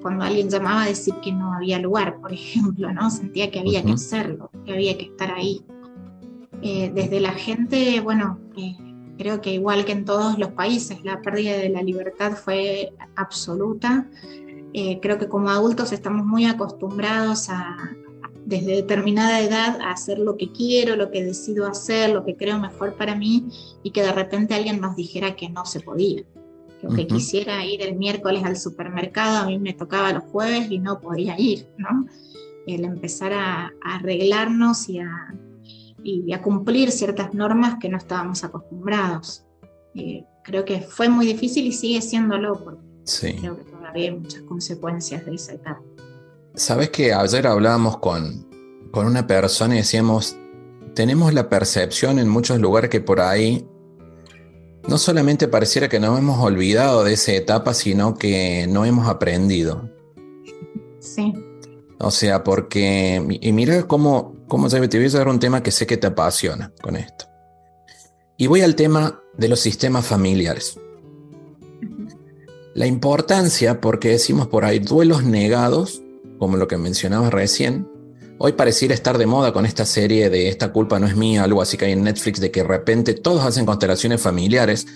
[0.00, 3.10] cuando alguien llamaba a decir que no había lugar, por ejemplo, ¿no?
[3.10, 5.62] Sentía que había que hacerlo, que había que estar ahí.
[6.62, 8.76] Eh, desde la gente, bueno, eh,
[9.20, 14.08] creo que igual que en todos los países, la pérdida de la libertad fue absoluta.
[14.72, 17.76] Eh, creo que como adultos estamos muy acostumbrados a,
[18.46, 22.58] desde determinada edad, a hacer lo que quiero, lo que decido hacer, lo que creo
[22.58, 23.46] mejor para mí,
[23.82, 26.24] y que de repente alguien nos dijera que no se podía
[26.96, 30.98] que quisiera ir el miércoles al supermercado, a mí me tocaba los jueves y no
[30.98, 32.06] podía ir, ¿no?
[32.66, 35.34] El empezar a, arreglarnos y a,
[36.02, 39.44] y a, cumplir ciertas normas que no estábamos acostumbrados.
[39.94, 43.34] Eh, creo que fue muy difícil y sigue siéndolo, porque sí.
[43.34, 45.82] creo que todavía hay muchas consecuencias de esa etapa.
[46.54, 48.46] Sabes que ayer hablábamos con,
[48.90, 50.36] con una persona y decíamos,
[50.94, 53.66] tenemos la percepción en muchos lugares que por ahí
[54.88, 59.88] no solamente pareciera que nos hemos olvidado de esa etapa, sino que no hemos aprendido.
[60.98, 61.32] Sí.
[61.98, 65.86] O sea, porque, y mira cómo, cómo te voy a dar un tema que sé
[65.86, 67.26] que te apasiona con esto.
[68.36, 70.78] Y voy al tema de los sistemas familiares.
[72.74, 76.02] La importancia, porque decimos por ahí duelos negados,
[76.38, 77.88] como lo que mencionabas recién,
[78.38, 81.62] hoy pareciera estar de moda con esta serie de Esta culpa no es mía, algo
[81.62, 84.86] así que hay en Netflix, de que de repente todos hacen constelaciones familiares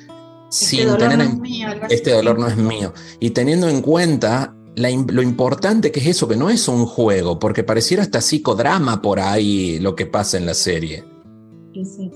[0.51, 1.43] este sin tener en,
[1.91, 2.93] este dolor no es mío.
[3.21, 7.63] Y teniendo en cuenta lo importante que es eso, que no es un juego, porque
[7.63, 11.05] pareciera hasta psicodrama por ahí lo que pasa en la serie.
[11.73, 12.11] Sí,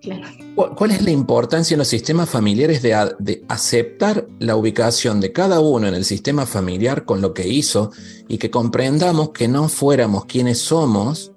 [0.00, 0.28] claro.
[0.76, 5.60] ¿Cuál es la importancia en los sistemas familiares de, de, aceptar la ubicación de cada
[5.60, 7.90] uno en el sistema familiar con lo que hizo
[8.28, 11.32] y que comprendamos que no fuéramos quienes somos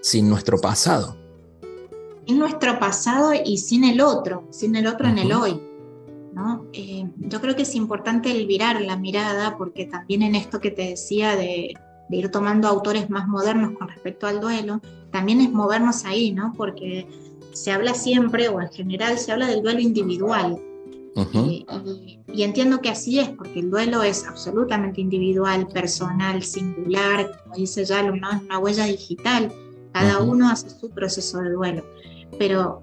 [0.00, 1.16] sin nuestro pasado?
[2.26, 5.67] Sin nuestro pasado y sin el otro, sin el otro en el hoy.
[6.72, 10.70] Eh, yo creo que es importante el virar la mirada, porque también en esto que
[10.70, 11.74] te decía de,
[12.10, 16.54] ir tomando autores más modernos con respecto al duelo, también es movernos ahí, ¿no?
[16.56, 17.06] Porque
[17.52, 20.58] se habla siempre, o en general se habla del duelo individual.
[21.16, 21.64] Eh,
[22.32, 27.84] y, entiendo que así es, porque el duelo es absolutamente individual, personal, singular, como dice
[27.84, 29.52] ya, es una huella digital.
[29.92, 31.84] Cada uno hace su proceso de duelo.
[32.38, 32.82] Pero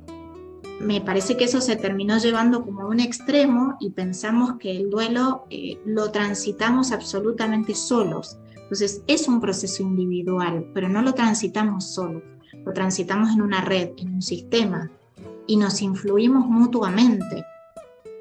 [0.79, 5.45] me parece que eso se terminó llevando como un extremo y pensamos que el duelo
[5.49, 8.37] eh, lo transitamos absolutamente solos.
[8.55, 12.23] Entonces es un proceso individual, pero no lo transitamos solos,
[12.65, 14.91] lo transitamos en una red, en un sistema
[15.47, 17.45] y nos influimos mutuamente.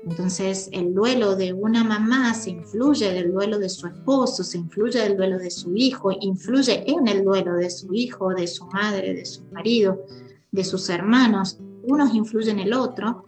[0.06, 5.00] Entonces el duelo de una mamá se influye del duelo de su esposo, se influye
[5.00, 9.14] del duelo de su hijo, influye en el duelo de su hijo, de su madre,
[9.14, 10.04] de su marido,
[10.52, 13.24] de sus hermanos unos influyen en el otro,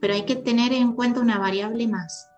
[0.00, 2.28] pero hay que tener en cuenta una variable más.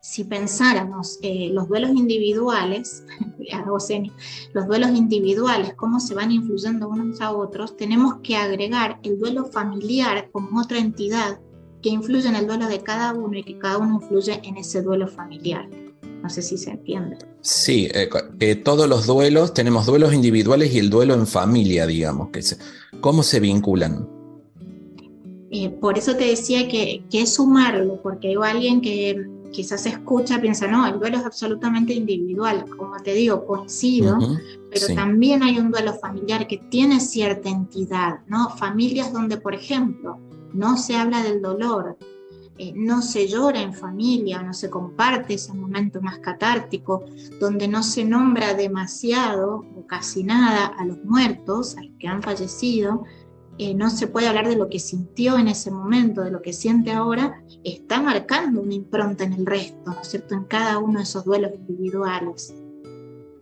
[0.00, 3.04] Si pensáramos eh, los duelos individuales,
[4.54, 9.46] los duelos individuales, cómo se van influyendo unos a otros, tenemos que agregar el duelo
[9.46, 11.40] familiar como otra entidad
[11.82, 14.82] que influye en el duelo de cada uno y que cada uno influye en ese
[14.82, 15.68] duelo familiar.
[16.22, 17.18] No sé si se entiende.
[17.42, 18.08] Sí, eh,
[18.40, 22.30] eh, todos los duelos, tenemos duelos individuales y el duelo en familia, digamos.
[22.30, 22.40] Que
[23.02, 24.08] ¿Cómo se vinculan?
[25.56, 30.40] Eh, por eso te decía que, que, es sumarlo, porque hay alguien que quizás escucha,
[30.40, 34.18] piensa, no, el duelo es absolutamente individual, como te digo, coincido,
[34.68, 38.50] pero también hay un duelo familiar que tiene cierta entidad, ¿no?
[38.56, 40.18] Familias donde, por ejemplo,
[40.52, 41.98] no se habla del dolor,
[42.58, 47.04] eh, no se llora en familia, no se comparte ese momento más catártico,
[47.38, 52.22] donde no se nombra demasiado o casi nada a los muertos, a los que han
[52.24, 53.04] fallecido,
[53.58, 56.52] eh, no se puede hablar de lo que sintió en ese momento, de lo que
[56.52, 60.34] siente ahora, está marcando una impronta en el resto, ¿no es cierto?
[60.34, 62.54] En cada uno de esos duelos individuales,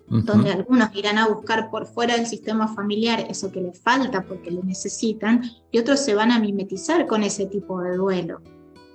[0.08, 4.50] donde algunos irán a buscar por fuera del sistema familiar eso que les falta porque
[4.50, 8.42] lo necesitan, y otros se van a mimetizar con ese tipo de duelo,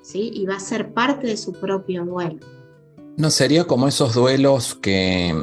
[0.03, 0.29] ¿sí?
[0.33, 2.39] Y va a ser parte de su propio duelo.
[3.17, 5.33] ¿No sería como esos duelos que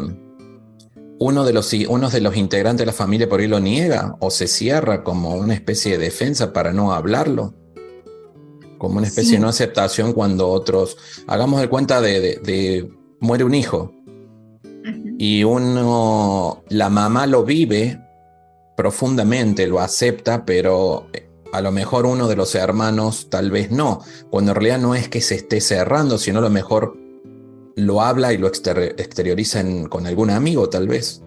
[1.18, 4.46] uno de, los, de los integrantes de la familia por ahí lo niega o se
[4.46, 7.54] cierra como una especie de defensa para no hablarlo.
[8.78, 10.96] Como una especie de no aceptación cuando otros,
[11.26, 13.92] hagamos de cuenta de, muere un hijo.
[15.16, 18.00] Y uno, la mamá lo vive
[18.76, 21.06] profundamente, lo acepta, pero
[21.52, 25.08] a lo mejor uno de los hermanos tal vez no, cuando en realidad no es
[25.08, 26.98] que se esté cerrando, sino a lo mejor
[27.76, 31.22] lo habla y lo exterioriza con algún amigo, tal vez.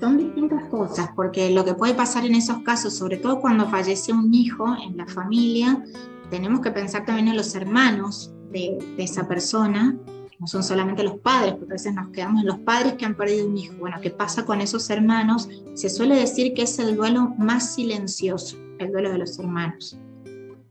[0.00, 4.12] Son distintas cosas, porque lo que puede pasar en esos casos, sobre todo cuando fallece
[4.12, 5.84] un hijo en la familia,
[6.30, 9.96] tenemos que pensar también en los hermanos de, esa persona,
[10.38, 13.16] no son solamente los padres, porque a veces nos quedamos en los padres que han
[13.16, 13.74] perdido un hijo.
[13.78, 15.48] Bueno, ¿qué pasa con esos hermanos?
[15.74, 19.96] Se suele decir que es el duelo más silencioso, el duelo de los hermanos.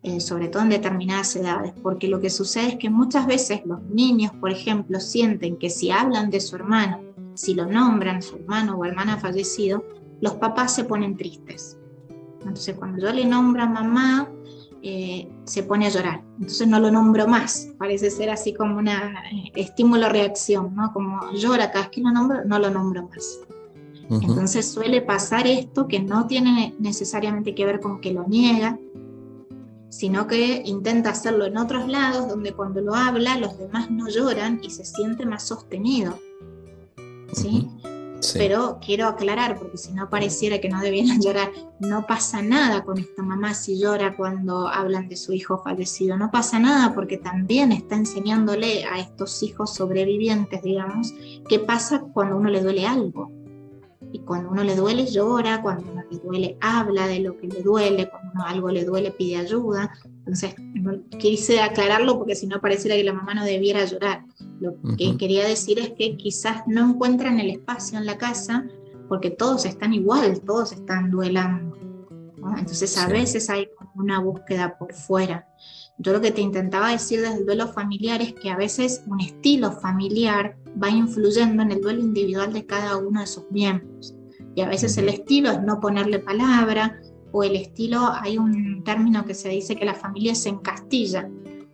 [0.03, 3.83] Eh, sobre todo en determinadas edades, porque lo que sucede es que muchas veces los
[3.83, 7.01] niños, por ejemplo, sienten que si hablan de su hermano,
[7.35, 9.85] si lo nombran, su hermano o hermana fallecido,
[10.19, 11.77] los papás se ponen tristes.
[12.39, 14.27] Entonces cuando yo le nombro a mamá,
[14.81, 16.23] eh, se pone a llorar.
[16.39, 17.69] Entonces no lo nombro más.
[17.77, 20.91] Parece ser así como una eh, estímulo-reacción, ¿no?
[20.93, 23.39] Como llora cada vez que lo nombro, no lo nombro más.
[24.09, 28.77] Entonces suele pasar esto que no tiene necesariamente que ver con que lo niega,
[29.91, 34.61] sino que intenta hacerlo en otros lados donde cuando lo habla los demás no lloran
[34.63, 36.17] y se siente más sostenido.
[37.33, 37.67] ¿sí?
[38.33, 42.99] Pero quiero aclarar, porque si no pareciera que no debieran llorar, no pasa nada con
[42.99, 47.71] esta mamá si llora cuando hablan de su hijo fallecido, no pasa nada porque también
[47.71, 51.13] está enseñándole a estos hijos sobrevivientes, digamos,
[51.49, 53.40] qué pasa cuando uno le duele algo.
[54.13, 57.61] Y cuando uno le duele llora, cuando uno le duele habla de lo que le
[57.61, 59.91] duele, cuando uno algo le duele pide ayuda.
[60.19, 60.55] Entonces,
[61.17, 64.25] quise aclararlo porque si no pareciera que la mamá no debiera llorar.
[64.59, 68.65] Lo que quería decir es que quizás no encuentran el espacio en la casa
[69.07, 71.77] porque todos están igual, todos están duelando.
[72.57, 75.47] Entonces, a veces hay como una búsqueda por fuera.
[75.97, 79.19] Yo lo que te intentaba decir desde el duelo familiar es que a veces un
[79.19, 84.15] estilo familiar va influyendo en el duelo individual de cada uno de sus miembros.
[84.55, 86.99] Y a veces el estilo es no ponerle palabra,
[87.31, 91.29] o el estilo, hay un término que se dice que la familia se encastilla.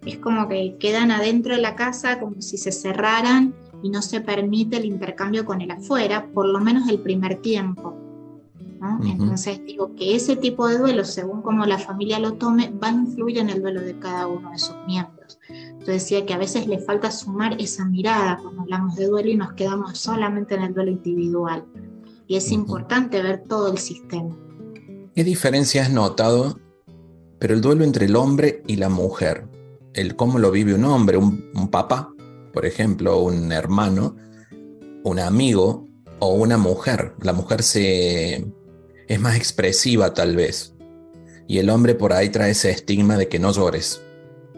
[0.05, 4.21] Es como que quedan adentro de la casa como si se cerraran y no se
[4.21, 8.06] permite el intercambio con el afuera, por lo menos el primer tiempo.
[9.03, 12.91] Entonces digo que ese tipo de duelo, según como la familia lo tome, va a
[12.91, 15.39] influir en el duelo de cada uno de sus miembros.
[15.49, 19.35] Yo decía que a veces le falta sumar esa mirada cuando hablamos de duelo y
[19.35, 21.65] nos quedamos solamente en el duelo individual.
[22.27, 24.35] Y es importante ver todo el sistema.
[25.15, 26.59] ¿Qué diferencia has notado,
[27.39, 29.47] pero el duelo entre el hombre y la mujer?
[29.93, 32.13] El cómo lo vive un hombre, un, un papá,
[32.53, 34.15] por ejemplo, un hermano,
[35.03, 35.87] un amigo
[36.19, 37.15] o una mujer.
[37.21, 38.45] La mujer se
[39.07, 40.75] es más expresiva tal vez.
[41.47, 44.01] Y el hombre por ahí trae ese estigma de que no llores,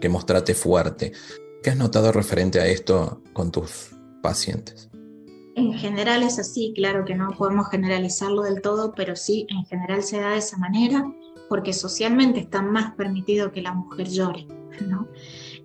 [0.00, 1.12] que mostrate fuerte.
[1.62, 3.90] ¿Qué has notado referente a esto con tus
[4.22, 4.90] pacientes?
[5.56, 10.02] En general es así, claro que no podemos generalizarlo del todo, pero sí, en general
[10.02, 11.04] se da de esa manera
[11.48, 14.46] porque socialmente está más permitido que la mujer llore,
[14.88, 15.08] ¿no?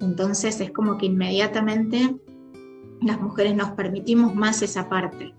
[0.02, 2.16] Entonces es como que inmediatamente
[3.02, 5.34] las mujeres nos permitimos más esa parte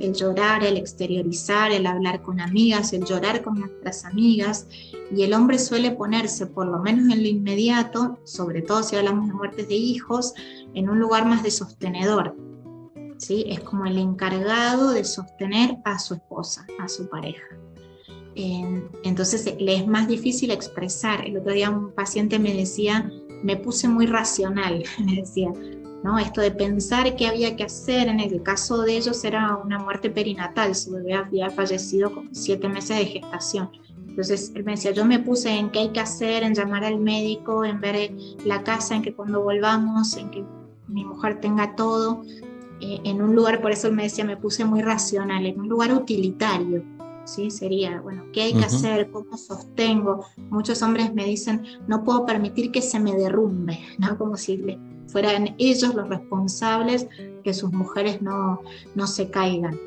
[0.00, 4.66] el llorar, el exteriorizar, el hablar con amigas, el llorar con nuestras amigas.
[5.14, 9.28] Y el hombre suele ponerse, por lo menos en lo inmediato, sobre todo si hablamos
[9.28, 10.34] de muertes de hijos,
[10.74, 12.34] en un lugar más de sostenedor.
[13.18, 13.44] ¿sí?
[13.48, 17.44] Es como el encargado de sostener a su esposa, a su pareja.
[18.34, 21.26] entonces le es más difícil expresar.
[21.26, 23.10] El otro día un paciente me decía,
[23.42, 25.52] me puse muy racional, me decía,
[26.02, 26.18] ¿no?
[26.18, 30.10] Esto de pensar qué había que hacer, en el caso de ellos era una muerte
[30.10, 33.70] perinatal, su bebé había fallecido con siete meses de gestación.
[34.08, 36.98] Entonces él me decía, yo me puse en qué hay que hacer, en llamar al
[36.98, 38.12] médico, en ver
[38.44, 40.44] la casa, en que cuando volvamos, en que
[40.88, 42.22] mi mujer tenga todo,
[42.80, 45.68] eh, en un lugar, por eso él me decía, me puse muy racional, en un
[45.68, 46.82] lugar utilitario.
[47.24, 47.50] ¿Sí?
[47.50, 49.10] Sería, bueno, ¿qué hay que hacer?
[49.10, 50.24] ¿Cómo sostengo?
[50.48, 54.18] Muchos hombres me dicen, no puedo permitir que se me derrumbe, ¿no?
[54.18, 54.78] Como si le,
[55.10, 57.06] fueran ellos los responsables
[57.42, 58.60] que sus mujeres no,
[58.94, 59.78] no se caigan.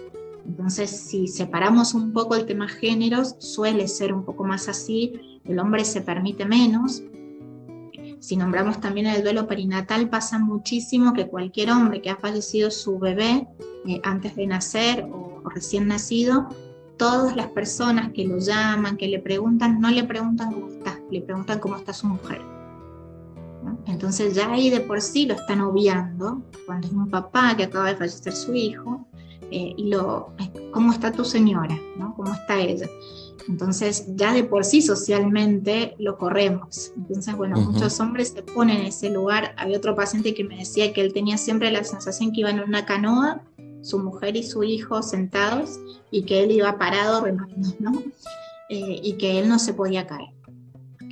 [0.45, 5.59] Entonces, si separamos un poco el tema géneros, suele ser un poco más así, el
[5.59, 7.01] hombre se permite menos.
[8.19, 12.99] Si nombramos también el duelo perinatal, pasa muchísimo que cualquier hombre que ha fallecido su
[12.99, 13.47] bebé
[13.87, 16.49] eh, antes de nacer o, o recién nacido,
[16.97, 21.21] todas las personas que lo llaman, que le preguntan, no le preguntan cómo está, le
[21.21, 22.52] preguntan cómo está su mujer.
[23.85, 27.89] Entonces ya ahí de por sí lo están obviando, cuando es un papá que acaba
[27.89, 29.05] de fallecer su hijo,
[29.51, 30.33] eh, y lo,
[30.71, 31.77] ¿cómo está tu señora?
[31.97, 32.15] ¿no?
[32.15, 32.89] ¿Cómo está ella?
[33.47, 36.91] Entonces ya de por sí socialmente lo corremos.
[36.95, 39.53] Entonces, bueno, muchos hombres se ponen en ese lugar.
[39.57, 42.61] Había otro paciente que me decía que él tenía siempre la sensación que iba en
[42.61, 43.41] una canoa,
[43.81, 45.77] su mujer y su hijo sentados,
[46.09, 47.91] y que él iba parado remando, ¿no?
[48.69, 50.32] Eh, y que él no se podía caer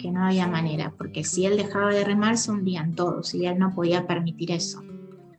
[0.02, 3.60] que no había manera, porque si él dejaba de remar se hundían todos y él
[3.60, 4.82] no podía permitir eso.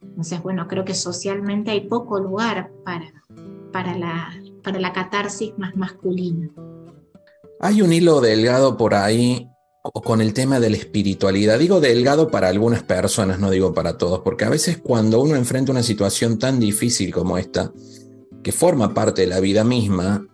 [0.02, 3.12] Entonces, bueno, creo que socialmente hay poco lugar para,
[3.72, 4.30] para, la,
[4.62, 6.50] para la catarsis más masculina.
[7.60, 9.48] Hay un hilo delgado por ahí
[9.82, 11.58] con el tema de la espiritualidad.
[11.58, 15.72] Digo delgado para algunas personas, no digo para todos, porque a veces cuando uno enfrenta
[15.72, 17.72] una situación tan difícil como esta,
[18.42, 20.26] que forma parte de la vida misma,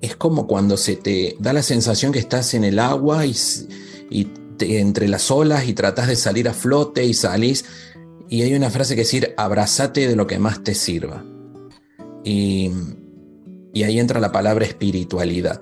[0.00, 3.34] es como cuando se te da la sensación que estás en el agua y,
[4.60, 7.64] entre las olas y tratas de salir a flote y salís.
[8.28, 11.24] Y hay una frase que decir, abrazate de lo que más te sirva.
[12.24, 12.70] Y,
[13.74, 15.60] ahí entra la palabra espiritualidad.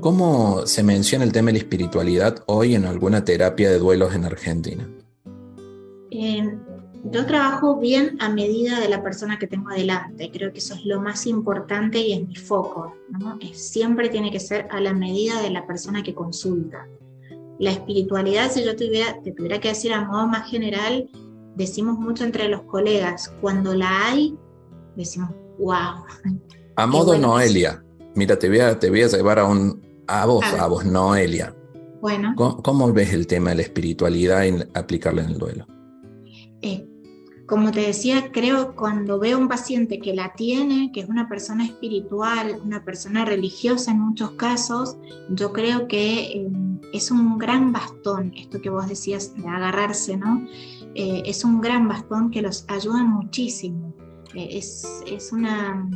[0.00, 4.24] ¿Cómo se menciona el tema de la espiritualidad hoy en alguna terapia de duelos en
[4.24, 4.88] Argentina?
[7.10, 10.30] Yo trabajo bien a medida de la persona que tengo adelante.
[10.32, 12.94] Creo que eso es lo más importante y es mi foco.
[13.52, 16.86] siempre tiene que ser a la medida de la persona que consulta.
[17.58, 21.08] La espiritualidad, si yo tuviera, te tuviera que decir a modo más general,
[21.54, 23.32] decimos mucho entre los colegas.
[23.40, 24.36] Cuando la hay,
[24.96, 26.04] decimos, wow.
[26.76, 27.82] A modo Noelia.
[28.14, 31.54] Mira, te voy, a, te voy a llevar a, un, a vos, a, vos, Noelia.
[32.00, 32.34] Bueno.
[32.36, 35.66] ¿Cómo, ves el tema de la espiritualidad y aplicarla en el duelo?
[36.62, 36.86] Eh,
[37.46, 41.64] como te decía, creo cuando veo un paciente que la tiene, que es una persona
[41.64, 44.96] espiritual, una persona religiosa en muchos casos,
[45.30, 50.44] yo creo que em, es un gran bastón, esto que vos decías de agarrarse, ¿no?
[50.94, 53.94] Eh, es un gran bastón que los ayuda muchísimo.
[54.34, 55.88] Eh, es, es, una...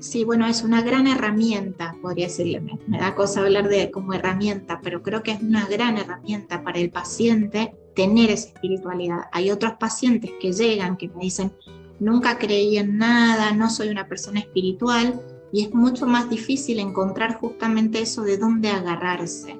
[0.00, 2.60] sí, bueno, es una gran herramienta, podría decirle.
[2.88, 6.80] Me da cosa hablar de como herramienta, pero creo que es una gran herramienta para
[6.80, 9.22] el paciente tener esa espiritualidad.
[9.32, 11.52] Hay otros pacientes que llegan, que me dicen,
[12.00, 15.20] nunca creí en nada, no soy una persona espiritual,
[15.52, 19.58] y es mucho más difícil encontrar justamente eso de dónde agarrarse.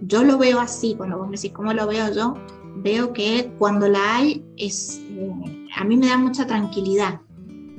[0.00, 2.34] Yo lo veo así, cuando vos me decís cómo lo veo yo,
[2.76, 7.20] veo que cuando la hay, es, eh, a mí me da mucha tranquilidad.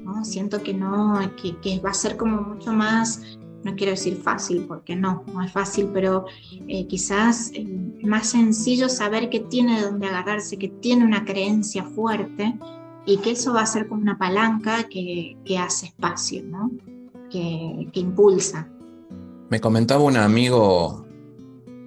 [0.03, 0.23] ¿no?
[0.25, 3.21] Siento que, no, que, que va a ser como mucho más
[3.65, 6.25] no quiero decir fácil, porque no, no es fácil, pero
[6.67, 7.65] eh, quizás eh,
[8.03, 12.59] más sencillo saber que tiene de dónde agarrarse, que tiene una creencia fuerte
[13.07, 16.69] y que eso va a ser como una palanca que, que hace espacio, ¿no?
[17.31, 18.69] que, que impulsa.
[19.49, 21.03] Me comentaba un amigo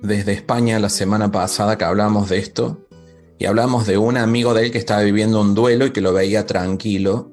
[0.03, 2.89] desde España la semana pasada que hablamos de esto
[3.39, 6.13] y hablamos de un amigo de él que estaba viviendo un duelo y que lo
[6.13, 7.31] veía tranquilo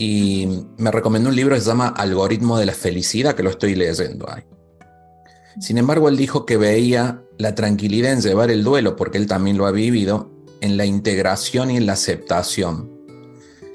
[0.00, 0.48] y
[0.78, 4.26] me recomendó un libro que se llama Algoritmo de la Felicidad, que lo estoy leyendo
[4.30, 4.42] ahí.
[5.60, 9.58] Sin embargo, él dijo que veía la tranquilidad en llevar el duelo, porque él también
[9.58, 10.30] lo ha vivido,
[10.62, 12.90] en la integración y en la aceptación.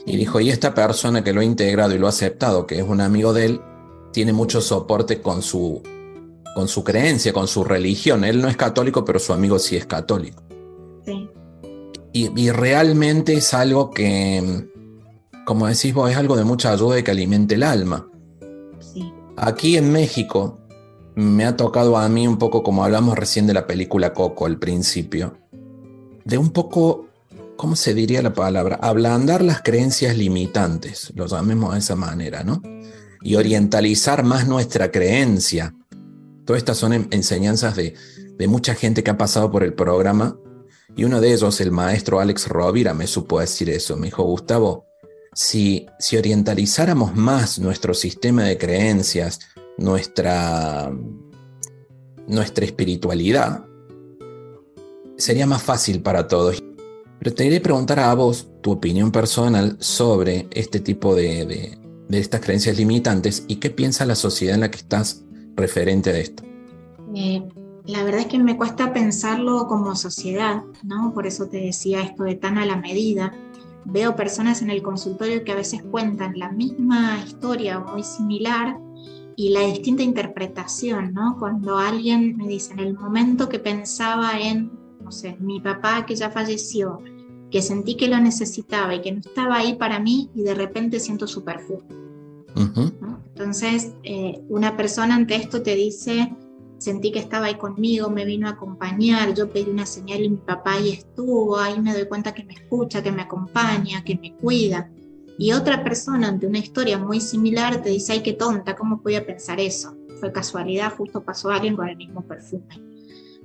[0.07, 2.84] Y dijo, y esta persona que lo ha integrado y lo ha aceptado, que es
[2.84, 3.61] un amigo de él,
[4.11, 5.84] tiene mucho soporte con su,
[6.55, 8.23] con su creencia, con su religión.
[8.23, 10.41] Él no es católico, pero su amigo sí es católico.
[11.05, 11.30] Sí.
[12.13, 14.71] y realmente es algo que,
[15.45, 18.09] como decís vos, es algo de mucha ayuda y que alimente el alma.
[19.37, 20.59] Aquí en México
[21.15, 24.59] me ha tocado a mí un poco, como hablamos recién de la película Coco al
[24.59, 25.37] principio,
[26.25, 27.07] de un poco,
[27.55, 28.77] ¿cómo se diría la palabra?
[28.81, 32.61] Ablandar las creencias limitantes, lo llamemos de esa manera, ¿no?
[33.21, 35.73] Y orientalizar más nuestra creencia.
[36.45, 37.95] Todas estas son enseñanzas de,
[38.37, 40.37] de mucha gente que ha pasado por el programa
[40.95, 43.97] y uno de ellos, el maestro Alex Rovira, me supo decir eso.
[43.97, 44.85] Me dijo, Gustavo,
[45.36, 45.86] si,
[46.17, 49.41] orientalizáramos más nuestro sistema de creencias,
[49.77, 50.91] nuestra,
[52.25, 53.65] nuestra espiritualidad,
[55.17, 56.63] sería más fácil para todos.
[57.19, 61.77] Pero te iré a preguntar a vos tu opinión personal sobre este tipo de,
[62.09, 65.25] estas creencias limitantes y qué piensa la sociedad en la que estás
[65.55, 66.43] referente a esto.
[67.13, 67.43] Eh,
[67.86, 71.13] la verdad es que me cuesta pensarlo como sociedad, ¿no?
[71.13, 73.33] Por eso te decía esto de tan a la medida
[73.86, 78.77] veo personas en el consultorio que a veces cuentan la misma historia o muy similar
[79.36, 81.38] y la distinta interpretación, ¿no?
[81.39, 84.71] Cuando alguien me dice, en el momento que pensaba en,
[85.03, 86.99] no sé, mi papá que ya falleció,
[87.51, 90.99] que sentí que lo necesitaba y que no estaba ahí para mí y de repente
[90.99, 91.83] siento su perfume.
[93.36, 96.33] Entonces, eh, una persona ante esto te dice,
[96.78, 100.38] sentí que estaba ahí conmigo, me vino a acompañar, yo pedí una señal y mi
[100.38, 104.36] papá ahí estuvo, ahí me doy cuenta que me escucha, que me acompaña, que me
[104.36, 104.89] cuida.
[105.38, 109.26] Y otra persona ante una historia muy similar te dice, ay, qué tonta, ¿cómo podía
[109.26, 109.95] pensar eso?
[110.19, 112.82] Fue casualidad, justo pasó alguien con el mismo perfume.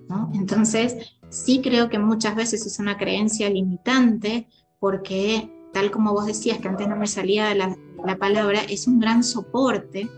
[0.08, 0.30] ¿no?
[0.34, 0.96] Entonces,
[1.28, 6.68] sí creo que muchas veces es una creencia limitante porque, tal como vos decías, que
[6.68, 10.08] antes no me salía la, la palabra, es un gran soporte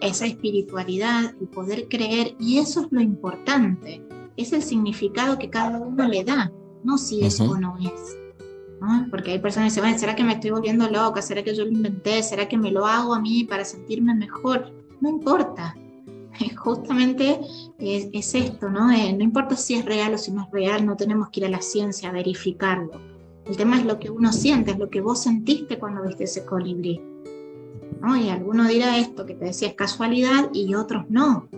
[0.00, 4.02] esa espiritualidad, el poder creer, y eso es lo importante,
[4.36, 6.52] es el significado que cada uno le da,
[6.84, 8.16] no si es o no es.
[9.10, 11.22] Porque hay personas que dicen, ¿será que me estoy volviendo loca?
[11.22, 12.22] ¿Será que yo lo inventé?
[12.22, 14.72] ¿Será que me lo hago a mí para sentirme mejor?
[15.00, 15.74] No importa.
[16.56, 17.40] Justamente
[17.78, 18.90] es, esto, ¿no?
[18.92, 21.46] Eh, no importa si es real o si no es real, no tenemos que ir
[21.46, 22.92] a la ciencia a verificarlo.
[23.46, 26.44] El tema es lo que uno siente, es lo que vos sentiste cuando viste ese
[26.44, 27.00] colibrí.
[28.18, 31.48] Y alguno dirá esto que te decía es casualidad y otros no.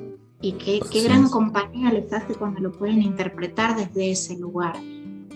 [0.41, 4.77] Y qué, qué gran compañía les hace cuando lo pueden interpretar desde ese lugar.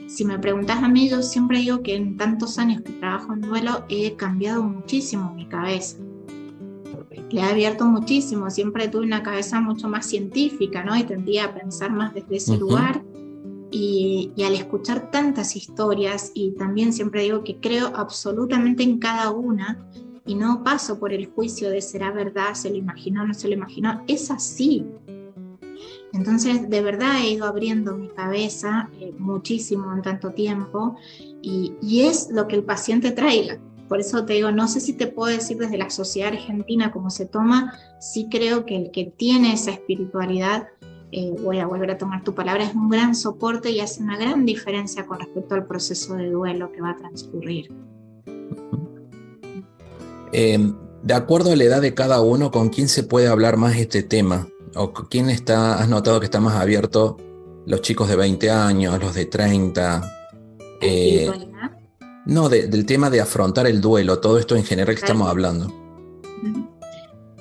[0.07, 3.41] Si me preguntas a mí, yo siempre digo que en tantos años que trabajo en
[3.41, 5.97] duelo he cambiado muchísimo mi cabeza.
[7.31, 10.95] Le he abierto muchísimo, siempre tuve una cabeza mucho más científica, ¿no?
[10.97, 13.03] Y tendía a pensar más desde ese lugar.
[13.71, 19.31] Y, y, al escuchar tantas historias, y también siempre digo que creo absolutamente en cada
[19.31, 19.89] una,
[20.25, 23.55] y no paso por el juicio de será verdad, se lo imaginó, no se lo
[23.55, 24.87] imaginó, es así.
[26.13, 30.97] Entonces, de verdad he ido abriendo mi cabeza eh, muchísimo en tanto tiempo
[31.41, 33.59] y, y, es lo que el paciente traiga.
[33.89, 37.11] Por eso te digo, no sé si te puedo decir desde la sociedad argentina cómo
[37.11, 40.69] se toma, sí creo que el que tiene esa espiritualidad,
[41.11, 44.17] eh, voy a volver a tomar tu palabra, es un gran soporte y hace una
[44.17, 47.71] gran diferencia con respecto al proceso de duelo que va a transcurrir.
[50.33, 50.73] Eh,
[51.03, 54.03] de acuerdo a la edad de cada uno, ¿con quién se puede hablar más este
[54.03, 57.19] tema ¿O quién está, has notado que está más abierto?
[57.67, 60.03] Los chicos de 20 años, los de 30.
[60.81, 61.31] Eh,
[62.27, 65.73] no, del tema de afrontar el duelo, todo esto en general que estamos hablando.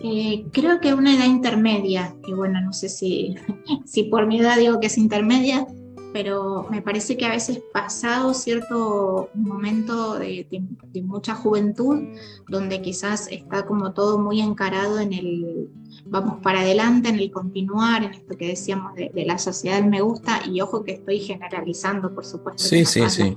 [0.03, 3.35] Eh, creo que una edad intermedia, que bueno, no sé si,
[3.85, 5.65] si por mi edad digo que es intermedia,
[6.13, 10.45] pero me parece que a veces pasado cierto momento de,
[11.03, 11.99] mucha juventud,
[12.47, 15.69] donde quizás está como todo muy encarado en el
[16.05, 20.41] vamos para adelante, en el continuar, en esto que decíamos de, la sociedad me gusta,
[20.45, 22.63] y ojo que estoy generalizando, por supuesto.
[22.63, 23.35] Sí, sí, sí.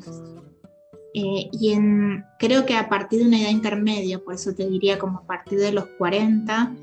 [1.17, 4.99] Eh, y en, creo que a partir de una edad intermedia, por eso te diría
[4.99, 6.75] como a partir de los 40,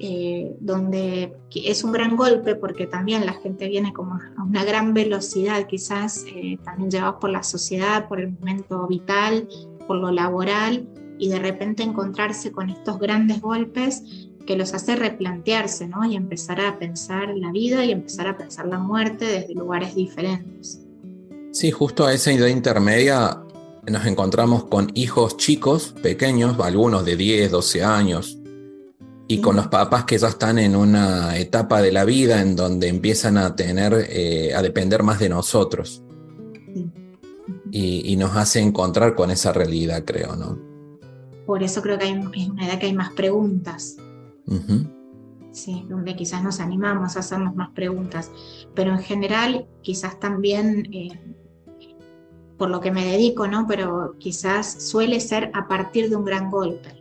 [0.00, 4.94] eh, donde es un gran golpe porque también la gente viene como a una gran
[4.94, 9.48] velocidad, quizás eh, también llevados por la sociedad, por el momento vital,
[9.86, 10.88] por lo laboral,
[11.18, 14.02] y de repente encontrarse con estos grandes golpes
[14.46, 16.04] que los hace replantearse ¿no?
[16.04, 20.80] y empezar a pensar la vida y empezar a pensar la muerte desde lugares diferentes.
[21.50, 23.42] Sí, justo a esa idea intermedia
[23.90, 28.37] nos encontramos con hijos chicos, pequeños, algunos de 10, 12 años,
[29.30, 32.88] y con los papás que ya están en una etapa de la vida en donde
[32.88, 36.02] empiezan a tener, eh, a depender más de nosotros.
[37.70, 40.58] Y, nos hace encontrar con esa realidad, creo, ¿no?
[41.46, 43.96] Por eso creo que hay, es una edad que hay más preguntas.
[45.52, 48.30] Sí, donde quizás nos animamos a hacernos más preguntas.
[48.74, 51.10] Pero en general, quizás también, eh,
[52.56, 53.66] por lo que me dedico, ¿no?
[53.68, 56.97] Pero quizás suele ser a partir de un gran golpe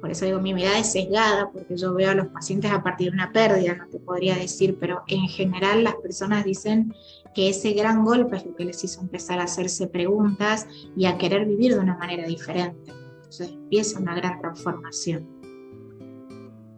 [0.00, 3.10] por eso digo, mi mirada es sesgada, porque yo veo a los pacientes a partir
[3.10, 6.94] de una pérdida, no te podría decir, pero en general las personas dicen
[7.34, 10.66] que ese gran golpe es lo que les hizo empezar a hacerse preguntas
[10.96, 12.92] y a querer vivir de una manera diferente.
[13.16, 15.28] Entonces empieza una gran transformación.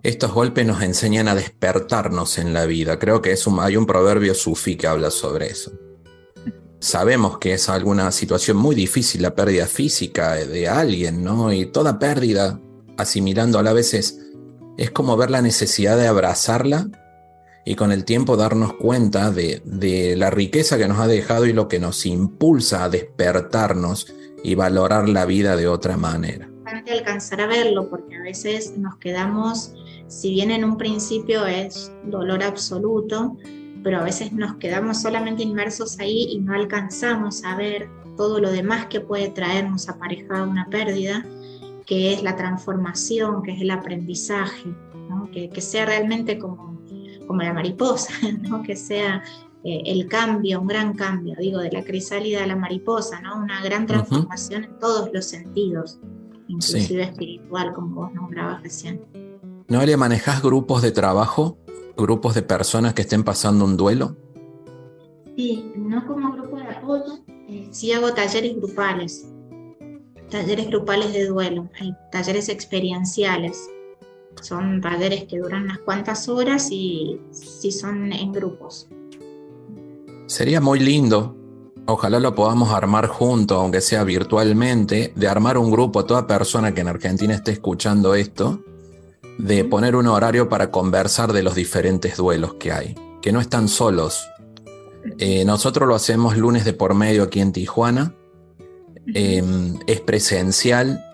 [0.02, 2.98] Estos golpes nos enseñan a despertarnos en la vida.
[2.98, 5.72] Creo que es hay un proverbio sufí que habla sobre eso.
[6.78, 11.52] Sabemos que es alguna situación muy difícil la pérdida física de alguien, ¿no?
[11.52, 12.60] Y toda pérdida
[12.96, 14.20] asimilando a vez es,
[14.92, 16.88] como ver la necesidad de abrazarla
[17.64, 21.68] y con el tiempo darnos cuenta de, la riqueza que nos ha dejado y lo
[21.68, 24.12] que nos impulsa a despertarnos
[24.44, 26.48] y valorar la vida de otra manera.
[26.90, 29.72] alcanzar a verlo, porque a veces nos quedamos,
[30.06, 33.36] si bien en un principio es dolor absoluto,
[33.82, 38.50] pero a veces nos quedamos solamente inmersos ahí y no alcanzamos a ver todo lo
[38.50, 41.24] demás que puede traernos aparejada una pérdida
[41.86, 44.74] que es la transformación, que es el aprendizaje,
[45.32, 46.78] que, sea realmente como,
[47.26, 48.12] como la mariposa,
[48.42, 48.62] ¿no?
[48.62, 49.22] que sea
[49.64, 53.36] eh, el cambio, un gran cambio, digo, de la crisálida a la mariposa, ¿no?
[53.36, 56.00] una gran transformación en todos los sentidos,
[56.48, 59.00] inclusive espiritual, como vos nombrabas recién.
[59.68, 61.58] ¿Noelia, manejas grupos de trabajo,
[61.96, 64.16] grupos de personas que estén pasando un duelo?
[65.36, 67.18] Sí, no como grupo de apoyo,
[67.48, 69.28] eh, sí hago talleres grupales
[70.30, 73.70] talleres grupales de duelo, hay talleres experienciales.
[74.42, 78.88] Son talleres que duran unas cuantas horas y si son en grupos.
[80.26, 81.36] Sería muy lindo,
[81.86, 86.82] ojalá lo podamos armar juntos, aunque sea virtualmente, de armar un grupo, toda persona que
[86.82, 88.62] en Argentina esté escuchando esto,
[89.38, 93.68] de poner un horario para conversar de los diferentes duelos que hay, que no están
[93.68, 94.28] solos.
[95.18, 98.12] Eh, nosotros lo hacemos lunes de por medio aquí en Tijuana
[99.14, 101.04] Em, es presencial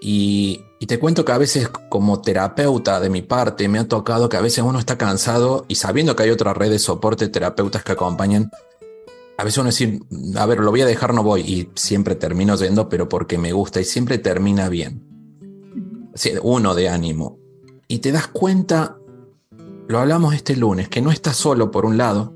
[0.00, 4.36] y, te cuento que a veces como terapeuta de mi parte me ha tocado que
[4.36, 7.92] a veces uno está cansado y sabiendo que hay otra red de soporte terapeutas que
[7.92, 8.50] acompañan,
[9.38, 10.00] a veces uno dice,
[10.36, 13.52] a ver, lo voy a dejar, no voy y siempre termino yendo, pero porque me
[13.52, 15.02] gusta y siempre termina bien.
[16.42, 17.38] uno de ánimo.
[17.88, 18.98] Y te das cuenta,
[19.88, 22.34] lo hablamos este lunes, que no estás solo por un lado,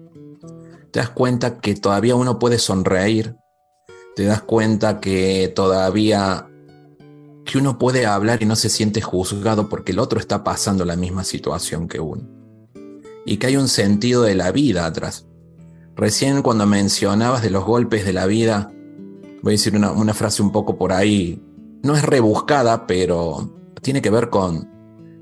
[0.90, 3.36] te das cuenta que todavía uno puede sonreír,
[4.18, 6.48] te das cuenta que todavía
[7.44, 10.96] que uno puede hablar y no se siente juzgado porque el otro está pasando la
[10.96, 12.28] misma situación que uno.
[13.24, 15.28] Y que hay un sentido de la vida atrás.
[15.94, 18.72] Recién cuando mencionabas de los golpes de la vida,
[19.40, 21.40] voy a decir una, frase un poco por ahí,
[21.84, 24.68] no es rebuscada, pero tiene que ver con,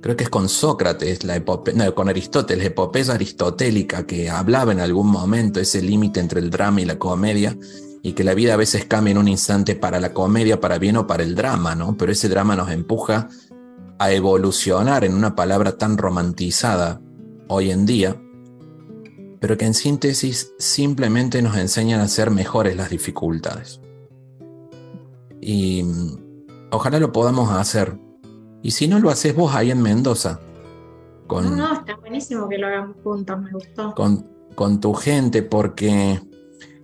[0.00, 4.80] creo que es con Sócrates, la no, con Aristóteles, la epopeya aristotélica que hablaba en
[4.80, 7.54] algún momento ese límite entre el drama y la comedia,
[8.02, 10.96] y que la vida a veces cambia en un instante para la comedia, para bien
[10.96, 11.96] o para el drama, ¿no?
[11.96, 13.28] Pero ese drama nos empuja
[13.98, 17.00] a evolucionar en una palabra tan romantizada
[17.48, 18.16] hoy en día,
[19.40, 23.80] pero que en síntesis simplemente nos enseñan a ser mejores las dificultades.
[25.40, 27.98] Y mm, ojalá lo podamos hacer.
[28.62, 30.40] Y si no lo haces vos ahí en Mendoza,
[31.26, 33.94] Con, no, está buenísimo que lo hagamos juntos, me gustó.
[33.94, 36.20] Con, con tu gente, porque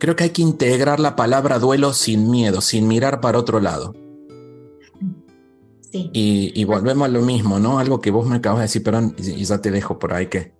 [0.02, 3.94] creo que hay que integrar la palabra duelo sin miedo, sin mirar para otro lado.
[5.92, 6.10] Sí.
[6.12, 7.78] Y, volvemos a lo mismo, ¿no?
[7.78, 10.54] Algo que vos me acabas de decir, pero y ya te dejo por ahí que.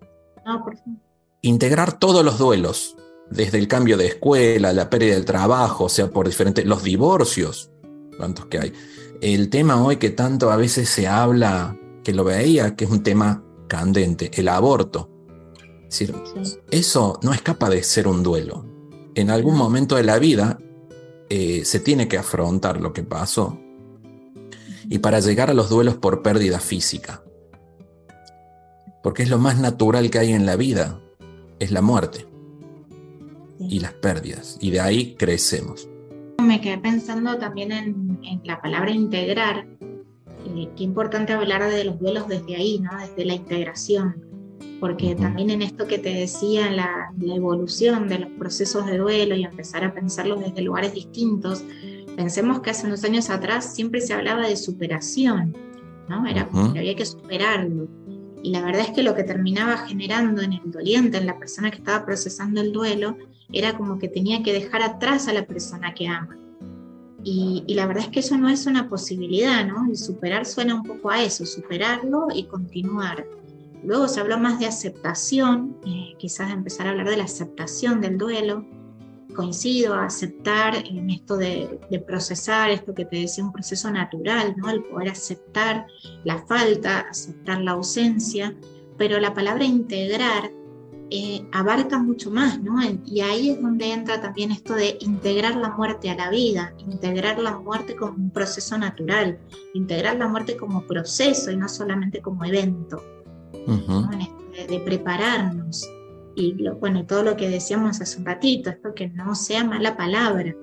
[0.45, 0.93] No, por favor.
[1.41, 2.95] Integrar todos los duelos,
[3.29, 6.65] desde el cambio de escuela, la pérdida del trabajo, o sea, por diferentes.
[6.65, 7.69] los divorcios,
[8.17, 8.73] cuántos que hay.
[9.19, 13.03] El tema hoy que tanto a veces se habla, que lo veía, que es un
[13.03, 15.09] tema candente, el aborto.
[15.89, 16.15] Es decir,
[16.71, 18.71] eso no escapa de ser un duelo.
[19.15, 20.59] En algún momento de la vida
[21.29, 23.59] eh, se tiene que afrontar lo que pasó.
[24.89, 27.23] Y para llegar a los duelos por pérdida física.
[29.01, 30.99] Porque es lo más natural que hay en la vida,
[31.59, 32.25] es la muerte
[33.59, 34.57] y las pérdidas.
[34.61, 35.87] Y de ahí crecemos.
[36.41, 39.67] Me quedé pensando también en, la palabra integrar.
[40.45, 42.91] Eh, qué importante hablar de los duelos desde ahí, ¿no?
[42.97, 44.32] Desde la integración.
[44.79, 49.35] Porque también en esto que te decía, la, la evolución de los procesos de duelo
[49.35, 51.63] y empezar a pensarlos desde lugares distintos,
[52.15, 55.55] pensemos que hace unos años atrás siempre se hablaba de superación,
[56.09, 56.27] ¿no?
[56.27, 57.87] Era como que había que superarlo.
[58.43, 61.71] Y la verdad es que lo que terminaba generando en el doliente, en la persona
[61.71, 63.17] que estaba procesando el duelo,
[63.53, 66.35] era como que tenía que dejar atrás a la persona que ama.
[67.23, 69.89] Y, la verdad es que eso no es una posibilidad, ¿no?
[69.89, 73.25] Y superar suena un poco a eso, superarlo y continuar.
[73.83, 78.17] Luego se habló más de aceptación, eh, quizás empezar a hablar de la aceptación del
[78.17, 78.65] duelo.
[79.35, 84.69] Coincido a aceptar en esto de, procesar, esto que te decía, un proceso natural, ¿no?
[84.69, 85.87] El poder aceptar
[86.23, 88.55] la falta, aceptar la ausencia,
[88.97, 90.51] pero la palabra integrar
[91.09, 92.75] eh, abarca mucho más, ¿no?
[93.05, 97.39] Y ahí es donde entra también esto de integrar la muerte a la vida, integrar
[97.39, 99.39] la muerte como un proceso natural,
[99.73, 103.01] integrar la muerte como proceso y no solamente como evento,
[103.65, 105.89] de, prepararnos.
[106.35, 110.55] Y bueno, todo lo que decíamos hace un ratito, esto que no sea mala palabra,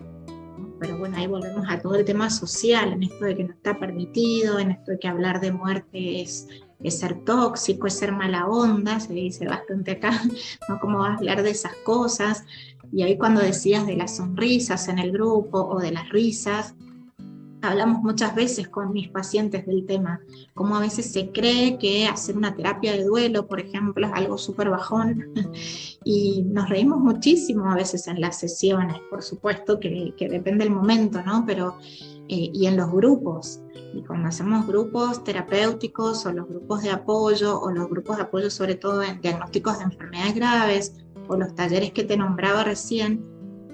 [0.80, 3.78] pero bueno, ahí volvemos a todo el tema social, en esto de que no está
[3.78, 6.48] permitido, en esto de que hablar de muerte es
[6.82, 10.22] es ser tóxico, es ser mala onda, se dice bastante acá,
[10.68, 10.80] ¿no?
[10.80, 12.44] ¿Cómo vas a hablar de esas cosas?
[12.92, 16.74] Y ahí cuando decías de las sonrisas en el grupo o de las risas,
[17.62, 20.20] hablamos muchas veces con mis pacientes del tema,
[20.54, 24.38] como a veces se cree que hacer una terapia de duelo, por ejemplo, es algo
[24.38, 25.32] súper bajón
[26.04, 30.74] y nos reímos muchísimo a veces en las sesiones, por supuesto que, que depende del
[30.74, 31.44] momento, ¿no?
[31.46, 31.78] Pero,
[32.28, 33.60] eh, y en los grupos.
[33.92, 38.48] Y cuando hacemos grupos terapéuticos o los grupos de apoyo o los grupos de apoyo
[38.48, 40.94] sobre todo en diagnósticos de enfermedades graves
[41.26, 43.29] o los talleres que te nombraba recién,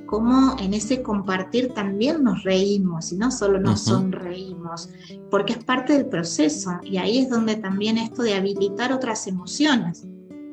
[0.06, 4.88] como en ese compartir también nos reímos y no solo nos sonreímos,
[5.30, 10.06] porque es parte del proceso y ahí es donde también esto de habilitar otras emociones.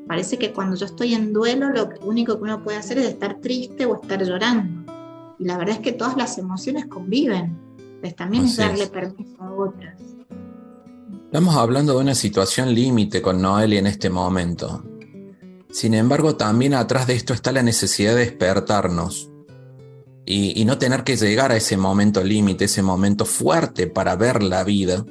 [0.07, 3.39] Parece que cuando yo estoy en duelo lo único que uno puede hacer es estar
[3.39, 4.91] triste o estar llorando.
[5.39, 7.63] Y la verdad es que todas las emociones conviven
[8.11, 10.01] también es darle permiso a otras.
[11.25, 14.83] Estamos hablando de una situación límite con Noelia en este momento.
[15.71, 19.32] Sin embargo, también atrás de esto está la necesidad de despertarnos
[20.25, 24.43] y, y no tener que llegar a ese momento límite, ese momento fuerte para ver
[24.43, 25.05] la vida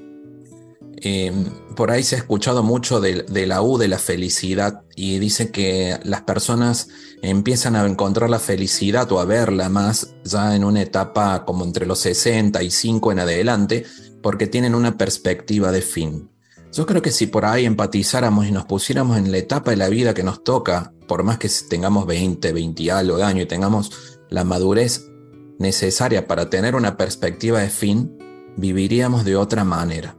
[1.04, 5.50] Em, por ahí se ha escuchado mucho de, la U de la felicidad y dice
[5.50, 6.88] que las personas
[7.22, 11.86] empiezan a encontrar la felicidad o a verla más ya en una etapa como entre
[11.86, 13.84] los 65 en adelante
[14.22, 16.30] porque tienen una perspectiva de fin.
[16.72, 19.88] Yo creo que si por ahí empatizáramos y nos pusiéramos en la etapa de la
[19.88, 23.46] vida que nos toca, por más que tengamos 20, 20 y algo de año y
[23.46, 23.90] tengamos
[24.32, 25.10] la madurez
[25.58, 28.18] necesaria para tener una perspectiva de fin,
[28.56, 30.16] viviríamos de otra manera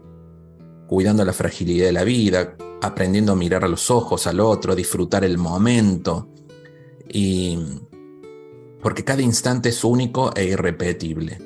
[0.93, 5.23] cuidando la fragilidad de la vida, aprendiendo a mirar a los ojos al otro, disfrutar
[5.23, 6.29] el momento.
[7.09, 7.57] Y
[8.79, 11.39] porque cada instante es único e irrepetible.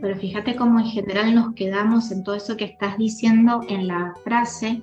[0.00, 4.14] Pero fíjate cómo en general nos quedamos en todo eso que estás diciendo en la
[4.22, 4.82] frase.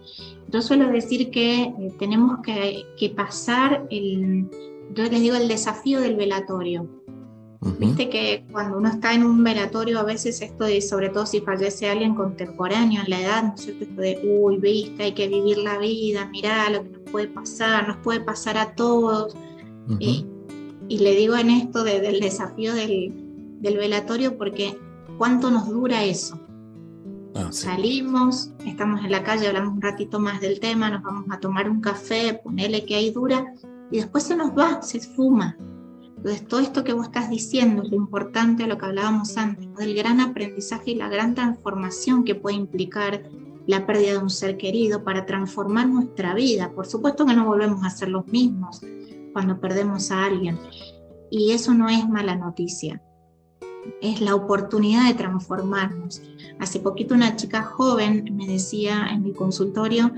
[0.50, 4.50] Yo suelo decir que eh, tenemos que, que, pasar el,
[4.96, 6.88] yo les digo el desafío del velatorio.
[7.80, 11.42] Viste que cuando uno está en un velatorio, a veces esto de, sobre todo si
[11.42, 13.84] fallece alguien contemporáneo en la edad, ¿no es cierto?
[13.84, 17.88] Esto de, uy, viste, hay que vivir la vida, mirá lo que nos puede pasar,
[17.88, 19.36] nos puede pasar a todos.
[20.00, 20.26] y,
[20.88, 23.12] le digo en esto del desafío del,
[23.62, 24.78] velatorio, porque
[25.18, 26.40] ¿cuánto nos dura eso?
[27.34, 31.40] Ah, Salimos, estamos en la calle, hablamos un ratito más del tema, nos vamos a
[31.40, 33.54] tomar un café, ponele que ahí dura,
[33.92, 35.58] y después se nos va, se esfuma.
[36.18, 39.96] Entonces, todo esto que vos estás diciendo es lo importante, lo que hablábamos antes, del
[39.96, 43.30] gran aprendizaje y la gran transformación que puede implicar
[43.68, 46.72] la pérdida de un ser querido, para transformar nuestra vida.
[46.72, 48.82] Por supuesto que no volvemos a ser los mismos
[49.34, 50.60] cuando perdemos a alguien.
[51.30, 53.02] Y eso no es mala noticia.
[54.02, 56.22] Es la oportunidad de transformarnos.
[56.60, 60.12] Hace poquito una chica joven me decía en mi consultorio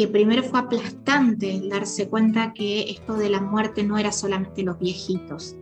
[0.00, 4.78] que primero fue aplastante darse cuenta que esto de la muerte no era solamente los
[4.78, 5.56] viejitos.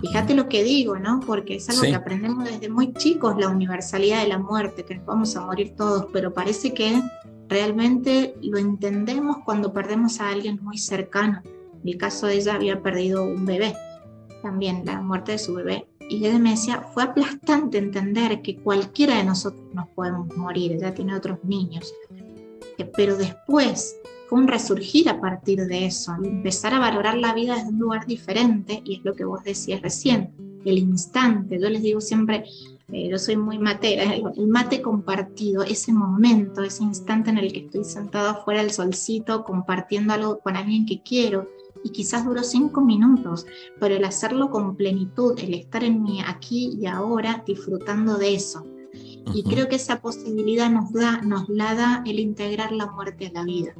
[0.00, 1.20] Fíjate lo que digo, ¿no?
[1.20, 5.04] Porque es algo que aprendemos desde muy chicos, la universalidad de la muerte, que nos
[5.04, 7.02] vamos a morir todos, pero parece que
[7.50, 11.42] realmente lo entendemos cuando perdemos a alguien muy cercano.
[11.82, 13.76] En el caso de ella había perdido un bebé,
[14.42, 15.86] también la muerte de su bebé.
[16.08, 20.94] Y ella me decía, fue aplastante entender que cualquiera de nosotros nos podemos morir, ella
[20.94, 21.92] tiene otros niños.
[22.96, 23.96] Pero después
[24.28, 28.06] fue un resurgir a partir de eso, empezar a valorar la vida desde un lugar
[28.06, 30.32] diferente, y es lo que vos decías recién,
[30.64, 31.60] el instante.
[31.60, 32.44] Yo les digo siempre,
[32.92, 37.60] eh, yo soy muy matera, el, mate compartido, ese momento, ese instante en el que
[37.60, 41.48] estoy sentado afuera del solcito compartiendo algo con alguien que quiero,
[41.84, 43.46] y quizás duró cinco minutos,
[43.78, 48.66] pero el hacerlo con plenitud, el estar en mi aquí y ahora disfrutando de eso.
[49.34, 53.32] Y creo que esa posibilidad nos, da, nos la da el integrar la muerte a
[53.32, 53.74] la vida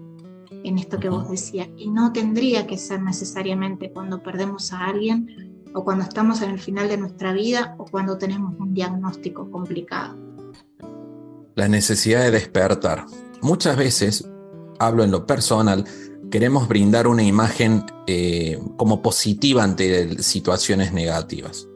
[0.51, 1.68] en esto que vos decías.
[1.76, 6.59] Y no tendría que ser necesariamente cuando perdemos a alguien o cuando estamos en el
[6.59, 10.16] final de nuestra vida o cuando tenemos un diagnóstico complicado.
[11.55, 13.07] La necesidad de despertar.
[13.42, 14.28] Muchas veces,
[14.78, 15.84] hablo en lo personal,
[16.30, 21.68] queremos brindar una imagen eh, como positiva ante situaciones negativas.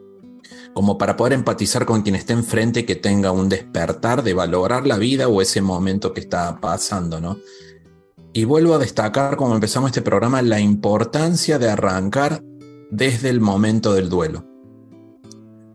[0.73, 4.97] Como para poder empatizar con quien esté enfrente que tenga un despertar de valorar la
[4.97, 7.37] vida o ese momento que está pasando, ¿no?
[8.33, 12.41] Y vuelvo a destacar, como empezamos este programa, la importancia de arrancar
[12.89, 14.45] desde el momento del duelo,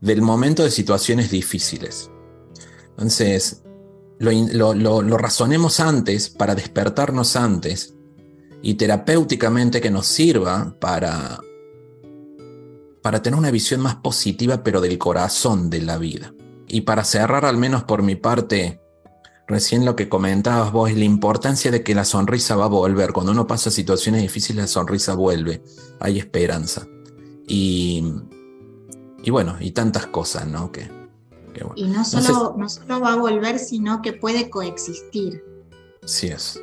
[0.01, 2.11] del momento de situaciones difíciles.
[2.91, 3.63] Entonces,
[4.19, 7.95] lo, lo, razonemos antes para despertarnos antes
[8.63, 11.41] y terapéuticamente que nos sirva para,
[13.07, 16.35] para tener una visión más positiva, pero del corazón de la vida.
[16.67, 18.81] Y para cerrar, al menos por mi parte,
[19.47, 23.13] Recién lo que comentabas vos la importancia de que la sonrisa va a volver.
[23.13, 25.63] Cuando uno pasa situaciones difíciles, la sonrisa vuelve.
[26.01, 26.85] Hay esperanza.
[27.47, 28.13] Y,
[29.23, 30.73] y bueno, y tantas cosas, ¿no?
[30.73, 30.91] Que,
[31.77, 35.45] Y no solo, no solo va a volver, sino que puede coexistir.
[36.05, 36.61] Sí es.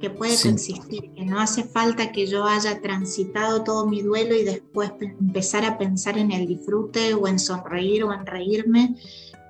[0.00, 4.44] Que puede coexistir, que no hace falta que yo haya transitado todo mi duelo y
[4.44, 8.96] después empezar a pensar en el disfrute o en sonreír o en reírme,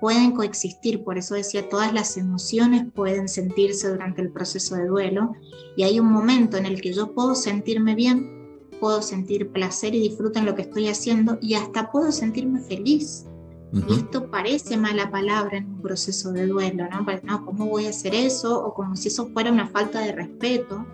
[0.01, 5.33] pueden coexistir, por eso decía, todas las emociones pueden sentirse durante el proceso de duelo
[5.77, 10.01] y hay un momento en el que yo puedo sentirme bien, puedo sentir placer y
[10.01, 13.27] disfruto en lo que estoy haciendo y hasta puedo sentirme feliz.
[13.73, 17.05] Y esto parece mala palabra en un proceso de duelo, ¿no?
[17.23, 18.61] no, ¿cómo voy a hacer eso?
[18.65, 20.85] O como si eso fuera una falta de respeto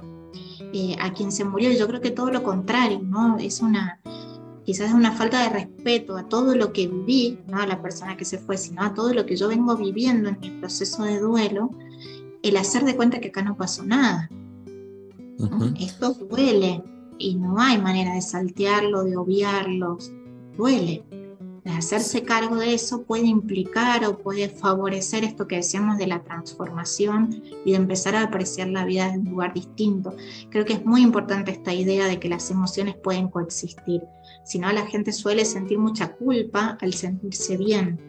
[0.74, 1.72] eh, a quien se murió.
[1.72, 3.38] Yo creo que todo lo contrario, ¿no?
[3.40, 4.00] Es una,
[4.64, 8.16] quizás es una falta de respeto a todo lo que viví, no a la persona
[8.16, 11.20] que se fue, sino a todo lo que yo vengo viviendo en mi proceso de
[11.20, 11.72] duelo,
[12.44, 14.30] el hacer de cuenta que acá no pasó nada.
[15.80, 16.84] Esto duele
[17.18, 19.98] y no hay manera de saltearlo, de obviarlo,
[20.56, 21.04] duele
[21.70, 27.44] hacerse cargo de eso puede implicar o puede favorecer esto que decíamos de la transformación
[27.66, 30.16] y de empezar a apreciar la vida en un lugar distinto.
[30.50, 34.04] Creo que es muy importante esta idea de que las emociones pueden coexistir.
[34.44, 38.00] Si no, la gente suele sentir mucha culpa al sentirse bien.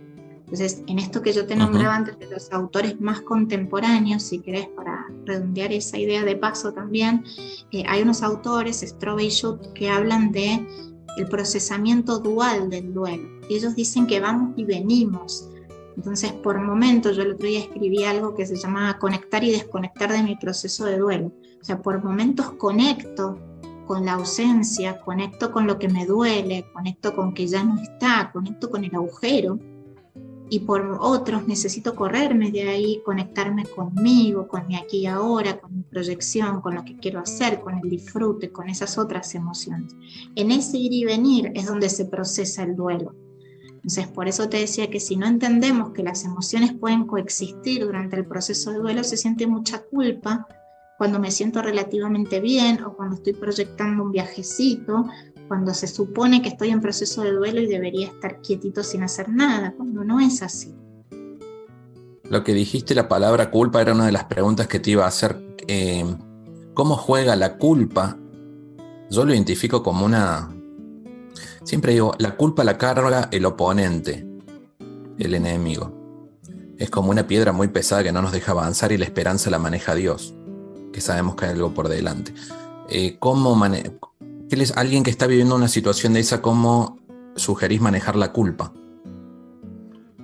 [0.40, 4.66] Entonces, en esto que yo te nombraba antes de los autores más contemporáneos, si querés,
[4.68, 7.22] para redondear esa idea de paso también,
[7.70, 10.66] eh, hay unos autores, Strobe y Schutt, que hablan de
[11.16, 13.28] el procesamiento dual del duelo.
[13.48, 15.48] Y ellos dicen que vamos y venimos.
[15.96, 20.12] Entonces, por momentos, yo el otro día escribí algo que se llamaba conectar y desconectar
[20.12, 21.32] de mi proceso de duelo.
[21.60, 23.38] O sea, por momentos conecto
[23.86, 28.30] con la ausencia, conecto con lo que me duele, conecto con que ya no está,
[28.32, 29.58] conecto con el agujero
[30.50, 35.76] y por otros necesito correrme de ahí, conectarme conmigo, con mi aquí y ahora, con
[35.76, 39.94] mi proyección, con lo que quiero hacer, con el disfrute, con esas otras emociones.
[40.34, 43.14] En ese ir y venir es donde se procesa el duelo.
[43.74, 48.16] Entonces, por eso te decía que si no entendemos que las emociones pueden coexistir durante
[48.16, 50.46] el proceso de duelo, se siente mucha culpa
[50.98, 55.06] cuando me siento relativamente bien o cuando estoy proyectando un viajecito
[55.48, 59.28] cuando se supone que estoy en proceso de duelo y debería estar quietito sin hacer
[59.30, 60.74] nada, cuando no es así.
[62.24, 65.08] Lo que dijiste, la palabra culpa, era una de las preguntas que te iba a
[65.08, 65.56] hacer.
[65.66, 66.04] Eh,
[66.74, 68.18] ¿Cómo juega la culpa?
[69.10, 70.54] Yo lo identifico como una...
[71.64, 74.26] Siempre digo, la culpa la carga el oponente,
[75.18, 75.94] el enemigo.
[76.76, 79.58] Es como una piedra muy pesada que no nos deja avanzar y la esperanza la
[79.58, 80.34] maneja Dios,
[80.92, 82.32] que sabemos que hay algo por delante.
[82.88, 83.98] Eh, ¿Cómo mane
[84.74, 86.98] alguien que está viviendo una situación de esa, cómo
[87.36, 88.72] sugerís manejar la culpa?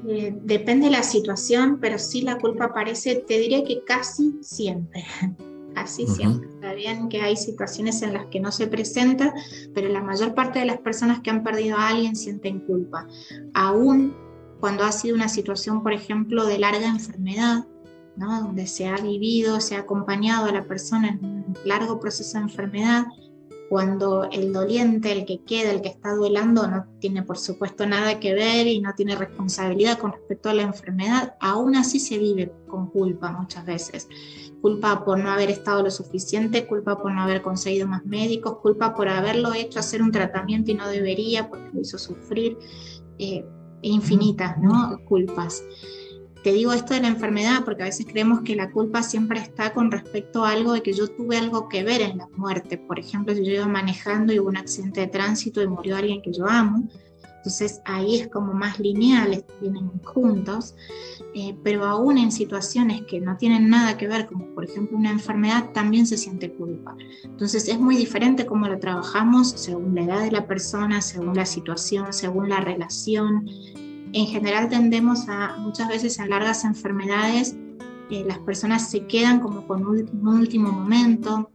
[0.07, 5.05] Eh, depende de la situación, pero sí la culpa aparece, te diría que casi siempre.
[5.75, 6.49] Casi siempre.
[6.49, 9.35] Está bien que hay situaciones en las que no se presenta,
[9.75, 13.09] pero la mayor parte de las personas que han perdido a alguien sienten culpa.
[13.55, 14.15] Aún
[14.61, 17.67] cuando ha sido una situación, por ejemplo, de larga enfermedad,
[18.17, 18.41] ¿no?
[18.41, 22.45] donde se ha vivido, se ha acompañado a la persona en un largo proceso de
[22.45, 23.07] enfermedad,
[23.69, 28.21] cuando el doliente, el que queda, el que está duelando, no tiene por supuesto nada
[28.21, 32.53] que ver y no tiene responsabilidad con respecto a la enfermedad, aún así se vive
[32.69, 34.09] con culpa muchas veces.
[34.61, 38.95] Culpa por no haber estado lo suficiente, culpa por no haber conseguido más médicos, culpa
[38.95, 42.59] por haberlo hecho hacer un tratamiento y no debería porque lo hizo sufrir.
[43.19, 43.45] Eh,
[43.85, 44.99] infinitas ¿no?
[45.05, 45.63] culpas.
[46.45, 49.73] Te digo esto de la enfermedad porque a veces creemos que la culpa siempre está
[49.73, 52.77] con respecto a algo de que yo tuve algo que ver en la muerte.
[52.77, 56.21] Por ejemplo, si yo iba manejando y hubo un accidente de tránsito y murió alguien
[56.21, 56.87] que yo amo,
[57.39, 60.75] entonces ahí es como más lineal, vienen juntos,
[61.35, 65.11] eh, pero aún en situaciones que no tienen nada que ver, como por ejemplo una
[65.11, 66.95] enfermedad, también se siente culpa.
[67.25, 71.47] Entonces es muy diferente cómo lo trabajamos según la edad de la persona, según la
[71.47, 73.49] situación, según la relación,
[74.15, 77.57] en general tendemos a muchas veces en largas enfermedades,
[78.11, 81.51] eh, las personas se quedan como con un, último momento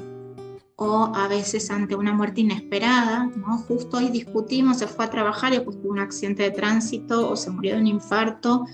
[0.76, 3.60] o a veces ante una muerte inesperada, ¿no?
[3.60, 7.38] Justo hoy discutimos, se fue a trabajar y pues tuvo un accidente de tránsito o
[7.38, 8.66] se murió de un infarto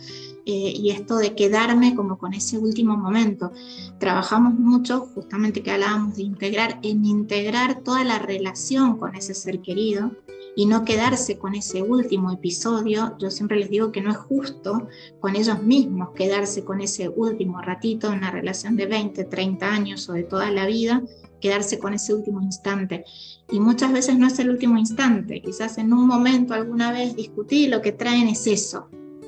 [0.48, 3.52] eh, y esto de quedarme como con ese último momento.
[4.00, 9.62] Trabajamos mucho, justamente que hablábamos de integrar, en integrar toda la relación con ese ser
[9.62, 10.12] querido,
[10.56, 13.16] y no quedarse con ese último episodio.
[13.20, 14.88] Yo siempre les digo que no es justo
[15.20, 20.10] con ellos mismos quedarse con ese último ratito en una relación de 20, 30 años
[20.10, 21.04] o de toda la vida,
[21.42, 23.04] quedarse con ese último instante.
[23.52, 27.68] Y muchas veces no es el último instante, quizás en un momento alguna vez discutí,
[27.68, 28.88] lo que traen es eso,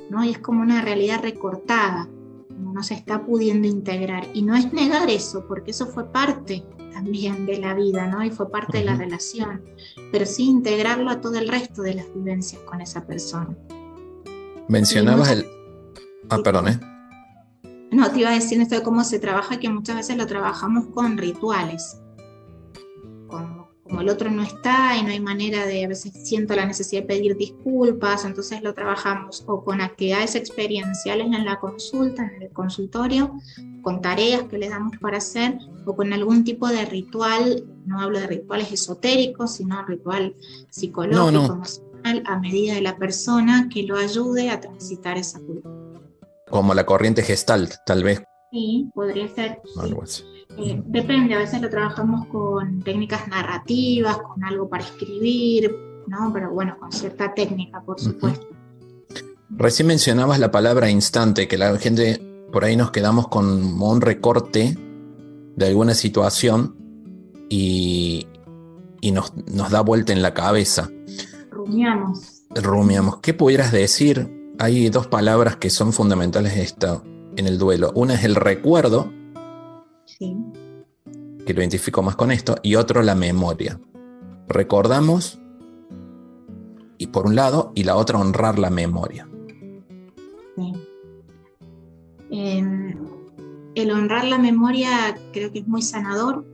[0.09, 0.23] ¿no?
[0.23, 2.09] Y es como una realidad recortada,
[2.57, 4.27] no se está pudiendo integrar.
[4.33, 6.63] Y no es negar eso, porque eso fue parte
[6.97, 8.23] también de la vida, ¿no?
[8.23, 9.61] Y fue parte de la relación,
[10.11, 13.55] pero sí integrarlo a todo el resto de las vivencias con esa persona.
[14.67, 15.45] Mencionabas el...
[16.29, 16.79] Ah, perdón, ¿eh?
[17.91, 20.87] No, te iba a decir esto de cómo se trabaja, que muchas veces lo trabajamos
[20.87, 21.97] con rituales
[23.87, 27.01] como el otro no está y no hay manera de, a veces siento la necesidad
[27.01, 32.49] de pedir disculpas, entonces lo trabajamos o con actividades experienciales en la consulta, en el
[32.49, 33.33] consultorio,
[33.81, 38.19] con tareas que le damos para hacer o con algún tipo de ritual, no hablo
[38.19, 40.35] de rituales esotéricos, sino ritual
[40.69, 45.69] psicológico, emocional, a medida de la persona que lo ayude a transitar esa culpa.
[46.49, 48.23] Como la corriente gestalt, tal vez.
[48.51, 49.61] Sí, podría ser.
[49.77, 50.23] Algo así.
[50.57, 55.71] Eh, depende, a veces lo trabajamos con técnicas narrativas, con algo para escribir,
[56.07, 56.31] ¿no?
[56.33, 58.47] Pero bueno, con cierta técnica, por supuesto.
[59.49, 64.77] Recién mencionabas la palabra instante, que la gente por ahí nos quedamos con un recorte
[65.55, 66.75] de alguna situación
[67.49, 68.27] y,
[69.13, 70.89] nos, nos, da vuelta en la cabeza.
[71.51, 72.43] Rumiamos.
[72.49, 73.17] Rumiamos.
[73.17, 74.55] ¿Qué pudieras decir?
[74.59, 76.75] Hay dos palabras que son fundamentales
[77.35, 77.91] en el duelo.
[77.95, 79.13] Una es el recuerdo
[80.17, 83.79] que lo identifico más con esto, y otro la memoria.
[84.47, 85.39] Recordamos,
[86.97, 89.27] y por un lado, y la otra honrar la memoria.
[92.29, 92.97] Em,
[93.75, 96.45] el honrar la memoria creo que es muy sanador.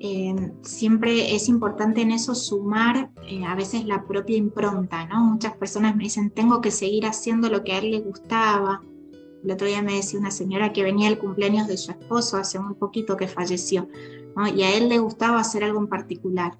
[0.00, 5.24] Em, siempre es importante en eso sumar eh, a veces la propia impronta, ¿no?
[5.24, 8.82] Muchas personas me dicen, tengo que seguir haciendo lo que a él le gustaba,
[9.44, 12.58] el otro día me decía una señora que venía el cumpleaños de su esposo hace
[12.58, 13.88] muy poquito que falleció,
[14.54, 16.56] y a él le gustaba hacer algo en particular,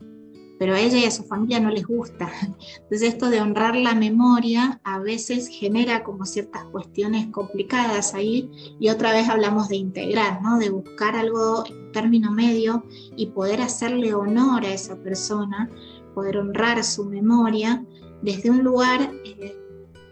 [0.58, 2.30] pero a ella y a su familia no les gusta.
[2.82, 8.88] Entonces esto de honrar la memoria a veces genera como ciertas cuestiones complicadas ahí y
[8.90, 12.84] otra vez hablamos de integrar, de buscar algo en término medio
[13.16, 15.68] y poder hacerle honor a esa persona,
[16.14, 17.84] poder honrar su memoria
[18.22, 19.10] desde un lugar...
[19.24, 19.60] Eh,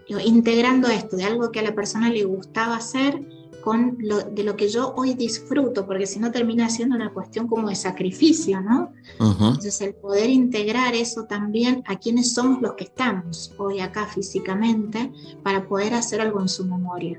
[0.07, 3.21] integrando esto de algo que a la persona le gustaba hacer
[3.63, 7.47] con lo, de lo que yo hoy disfruto, porque si no termina siendo una cuestión
[7.47, 8.91] como de sacrificio, ¿no?
[9.19, 15.11] Entonces el poder integrar eso también a quienes somos los que estamos hoy acá físicamente
[15.43, 17.17] para poder hacer algo en su memoria.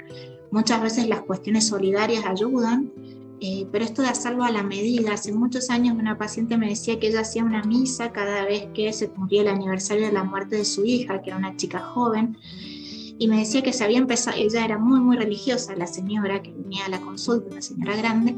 [0.50, 2.92] Muchas veces las cuestiones solidarias ayudan,
[3.40, 7.00] eh, pero esto de hacerlo a la medida, hace muchos años una paciente me decía
[7.00, 10.56] que ella hacía una misa cada vez que se cumplía el aniversario de la muerte
[10.56, 12.36] de su hija, que era una chica joven,
[13.18, 16.52] y me decía que se había empezado, ella era muy, muy religiosa, la señora que
[16.52, 18.36] venía a la consulta, una señora grande,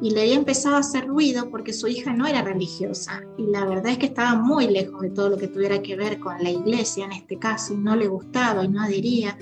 [0.00, 3.64] y le había empezado a hacer ruido porque su hija no era religiosa, y la
[3.64, 6.50] verdad es que estaba muy lejos de todo lo que tuviera que ver con la
[6.50, 9.36] iglesia en este caso, y no le gustaba y no adhería.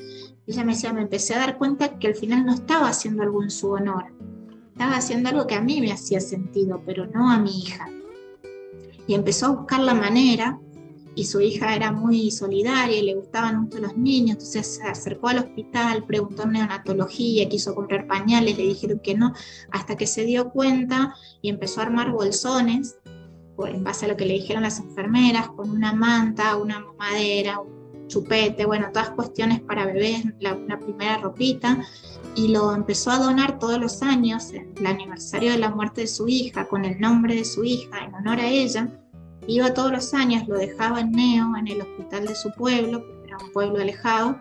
[0.47, 3.43] Ella me decía, me empecé a dar cuenta que al final no estaba haciendo algo
[3.43, 4.07] en su honor,
[4.73, 7.89] estaba haciendo algo que a mí me hacía sentido, pero no a mi hija.
[9.07, 10.59] Y empezó a buscar la manera
[11.15, 15.29] y su hija era muy solidaria y le gustaban mucho los niños, entonces se acercó
[15.29, 19.33] al hospital, preguntó neonatología, quiso comprar pañales, le dijeron que no,
[19.71, 22.97] hasta que se dio cuenta y empezó a armar bolsones,
[23.67, 28.09] en base a lo que le dijeron las enfermeras, con una manta, una mamadera, un
[28.09, 31.85] chupete, bueno, todas cuestiones para bebés, la, una primera ropita,
[32.35, 36.27] y lo empezó a donar todos los años, el aniversario de la muerte de su
[36.27, 39.02] hija, con el nombre de su hija, en honor a ella,
[39.47, 43.39] Iba todos los años, lo dejaba en Neo, en el hospital de su pueblo, era
[43.45, 44.39] un pueblo alejado,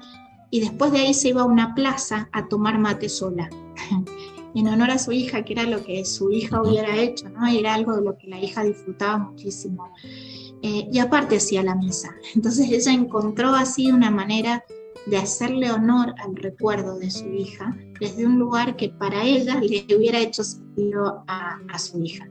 [0.51, 3.49] y después de ahí se iba a una plaza a tomar mate sola,
[4.55, 7.47] en honor a su hija, que era lo que su hija hubiera hecho, ¿no?
[7.47, 9.91] era algo de lo que la hija disfrutaba muchísimo.
[10.61, 12.13] Eh, y aparte hacía la misa.
[12.35, 14.63] Entonces ella encontró así una manera
[15.07, 19.83] de hacerle honor al recuerdo de su hija desde un lugar que para ella le
[19.95, 22.29] hubiera hecho sentido a, a su hija.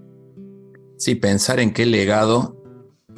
[0.96, 2.59] Sí, pensar en qué legado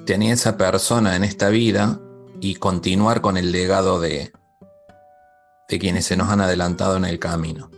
[0.04, 2.00] tenía esa persona en esta vida
[2.40, 4.32] y continuar con el legado de,
[5.68, 7.70] de quienes se nos han adelantado en el camino.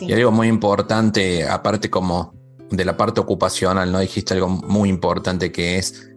[0.00, 2.34] Y algo muy importante, aparte como
[2.70, 3.98] de la parte ocupacional, ¿no?
[3.98, 6.08] Dijiste algo muy importante que es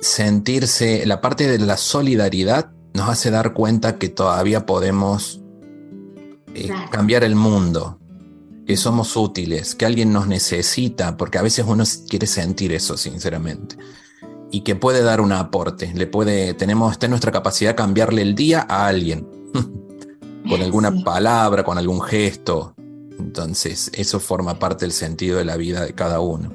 [0.00, 5.40] sentirse, la parte de la solidaridad nos hace dar cuenta que todavía podemos
[6.54, 7.98] eh, cambiar el mundo,
[8.66, 13.76] que somos útiles, que alguien nos necesita, porque a veces uno quiere sentir eso, sinceramente
[14.50, 15.92] y que puede dar un aporte.
[15.94, 19.28] Le puede, tenemos, está nuestra capacidad de cambiarle el día a alguien.
[20.48, 22.74] con alguna palabra, con algún gesto.
[23.18, 26.50] Entonces, eso forma parte del sentido de la vida de cada uno.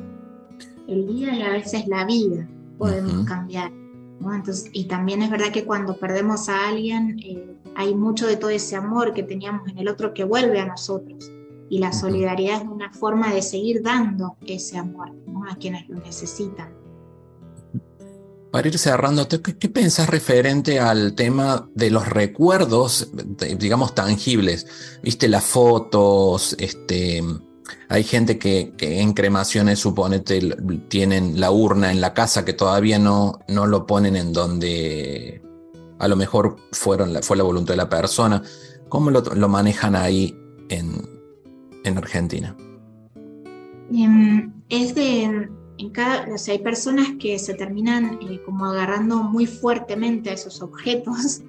[0.87, 3.71] El día y a veces la vida podemos cambiar.
[4.19, 8.49] Entonces, y también es verdad que cuando perdemos a alguien, eh, hay mucho de todo
[8.49, 11.31] ese amor que teníamos en el otro que vuelve a nosotros.
[11.69, 15.11] Y la solidaridad es una forma de seguir dando ese amor
[15.49, 16.84] a quienes lo necesitan.
[18.55, 23.09] Para ir cerrando, ¿qué, qué pensás referente al tema de los recuerdos,
[23.59, 24.65] digamos, tangibles?
[25.03, 26.55] ¿Viste las fotos?
[26.57, 27.21] Este,
[27.89, 30.39] hay gente que, en cremaciones, suponete,
[30.87, 35.41] tienen la urna en la casa que todavía no, no lo ponen en donde
[35.99, 38.41] a lo mejor fueron fue la voluntad de la persona.
[38.87, 40.33] ¿Cómo lo, manejan ahí
[40.69, 41.01] en,
[41.83, 42.55] en Argentina?
[43.91, 49.17] Em, es de en cada, o sea, hay personas que se terminan eh, como agarrando
[49.17, 51.41] muy fuertemente a esos objetos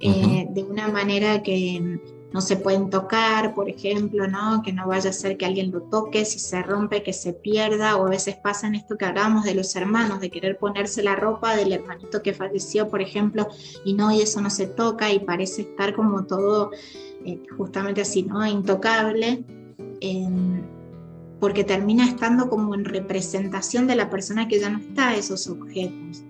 [0.00, 2.00] eh, de una manera que
[2.32, 4.62] no se pueden tocar, por ejemplo, ¿no?
[4.64, 7.96] que no vaya a ser que alguien lo toque, si se rompe, que se pierda,
[7.96, 11.14] o a veces pasa en esto que hablábamos de los hermanos, de querer ponerse la
[11.14, 13.48] ropa del hermanito que falleció, por ejemplo,
[13.84, 16.70] y no, y eso no se toca y parece estar como todo
[17.24, 18.44] eh, justamente así, ¿no?
[18.46, 19.44] Intocable
[21.42, 26.22] porque termina estando como en representación de la persona que ya no está esos objetos.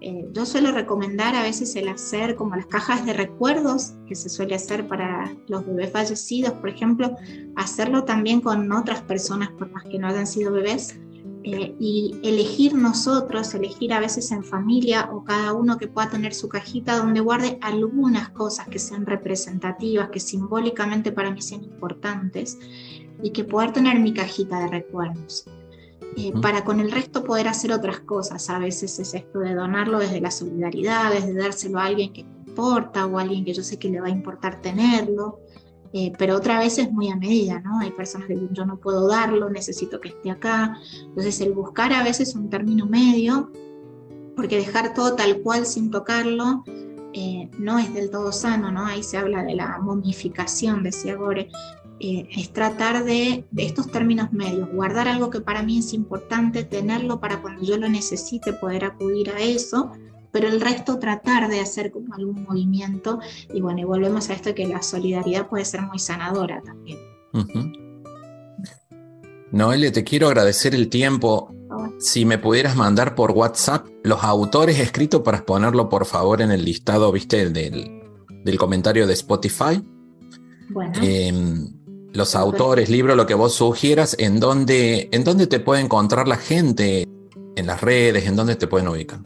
[0.00, 4.28] Eh, yo suelo recomendar a veces el hacer como las cajas de recuerdos que se
[4.28, 7.16] suele hacer para los bebés fallecidos, por ejemplo,
[7.56, 10.96] hacerlo también con otras personas por más que no hayan sido bebés
[11.42, 16.34] eh, y elegir nosotros, elegir a veces en familia o cada uno que pueda tener
[16.34, 22.60] su cajita donde guarde algunas cosas que sean representativas, que simbólicamente para mí sean importantes
[23.22, 25.46] y que poder tener mi cajita de recuerdos.
[26.16, 28.50] Eh, para con el resto poder hacer otras cosas.
[28.50, 32.50] A veces es esto de donarlo desde la solidaridad, desde dárselo a alguien que me
[32.50, 35.40] importa o a alguien que yo sé que le va a importar tenerlo.
[35.94, 37.80] Eh, pero otra vez es muy a medida, ¿no?
[37.80, 40.76] Hay personas que yo no puedo darlo, necesito que esté acá.
[41.02, 43.50] Entonces el buscar a veces un término medio,
[44.36, 46.64] porque dejar todo tal cual sin tocarlo
[47.14, 48.86] eh, no es del todo sano, ¿no?
[48.86, 51.50] Ahí se habla de la momificación, decía Gore,
[52.00, 57.20] eh, es tratar de, estos términos medios, guardar algo que para mí es importante, tenerlo
[57.20, 59.92] para cuando yo lo necesite poder acudir a eso,
[60.32, 63.20] pero el resto tratar de hacer como algún movimiento
[63.52, 66.98] y bueno, y volvemos a esto que la solidaridad puede ser muy sanadora también.
[69.52, 71.54] Noelia, te quiero agradecer el tiempo.
[71.98, 76.64] Si me pudieras mandar por WhatsApp los autores escritos para exponerlo por favor en el
[76.64, 78.02] listado, viste, del,
[78.44, 79.82] del comentario de Spotify.
[80.70, 80.92] Bueno.
[81.02, 81.81] Em,
[82.12, 86.36] los autores, libros, lo que vos sugieras, ¿en dónde, ¿en dónde te puede encontrar la
[86.36, 87.08] gente?
[87.56, 88.26] ¿En las redes?
[88.26, 89.20] ¿En dónde te pueden ubicar?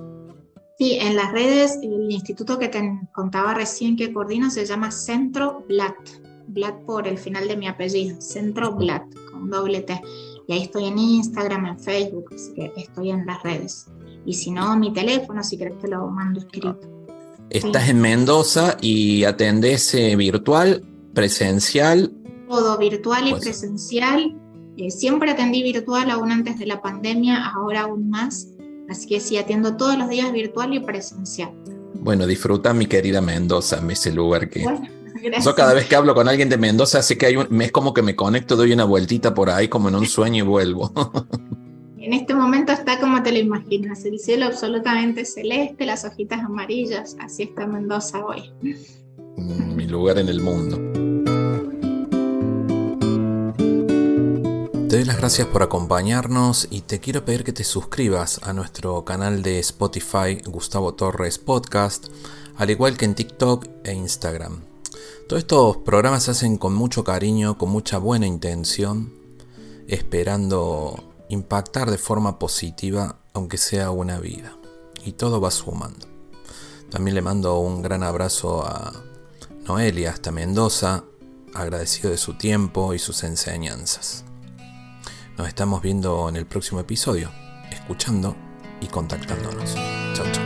[0.78, 5.64] Sí, en las redes, el instituto que te contaba recién que coordino se llama Centro
[5.68, 5.96] Blatt.
[6.48, 10.00] Blatt por el final de mi apellido, Centro Blatt, con doble T.
[10.46, 13.86] Y ahí estoy en Instagram, en Facebook, así que estoy en las redes.
[14.24, 16.78] Y si no, mi teléfono, si querés te lo mando escrito.
[17.48, 20.84] Estás en Mendoza y atendés eh, virtual,
[21.14, 22.12] presencial.
[22.48, 24.36] Todo virtual y pues presencial.
[24.76, 28.48] Eh, siempre atendí virtual aún antes de la pandemia, ahora aún más.
[28.88, 31.52] Así que sí, atiendo todos los días virtual y presencial.
[31.94, 34.64] Bueno, disfruta mi querida Mendoza, ese lugar que...
[35.42, 37.94] Yo cada vez que hablo con alguien de Mendoza, sé que hay un, es como
[37.94, 40.92] que me conecto, doy una vueltita por ahí como en un sueño y vuelvo.
[41.98, 47.16] en este momento está como te lo imaginas, el cielo absolutamente celeste, las hojitas amarillas,
[47.18, 48.52] así está Mendoza hoy.
[49.74, 51.15] Mi lugar en el mundo.
[54.96, 59.04] Te doy las gracias por acompañarnos y te quiero pedir que te suscribas a nuestro
[59.04, 62.06] canal de Spotify Gustavo Torres Podcast,
[62.56, 64.62] al igual que en TikTok e Instagram.
[65.28, 69.12] Todos estos programas se hacen con mucho cariño, con mucha buena intención,
[69.86, 74.56] esperando impactar de forma positiva, aunque sea una vida.
[75.04, 76.06] Y todo va sumando.
[76.88, 78.94] También le mando un gran abrazo a
[79.66, 81.04] Noelia hasta Mendoza,
[81.52, 84.25] agradecido de su tiempo y sus enseñanzas.
[85.36, 87.30] Nos estamos viendo en el próximo episodio,
[87.70, 88.34] escuchando
[88.80, 89.74] y contactándonos.
[90.14, 90.45] Chao, chao.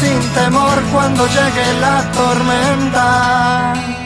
[0.00, 4.05] sin temor cuando llegue la tormenta.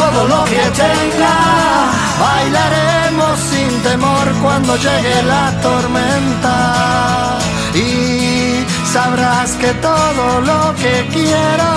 [0.00, 1.36] todo lo que tenga.
[2.20, 7.38] Bailaremos sin temor cuando llegue la tormenta.
[7.74, 11.72] Y sabrás que todo lo que quiero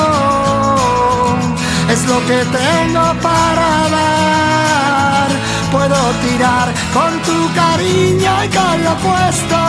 [1.89, 5.29] es lo que tengo para dar.
[5.71, 9.59] Puedo tirar con tu cariño y con lo puesto,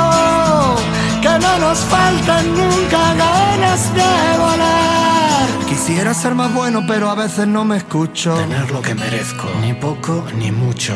[1.23, 5.38] que no nos faltan nunca ganas de volar.
[5.89, 8.35] Quisiera ser más bueno, pero a veces no me escucho.
[8.35, 10.95] Tener lo que merezco, ni poco ni mucho.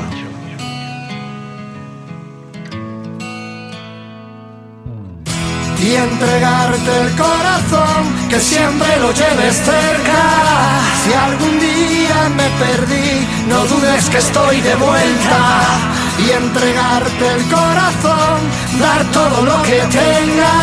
[5.83, 10.81] y entregarte el corazón, que siempre lo lleves cerca.
[11.03, 15.92] Si algún día me perdí, no dudes que estoy de vuelta.
[16.19, 18.39] Y entregarte el corazón,
[18.79, 20.55] dar todo lo que tenga.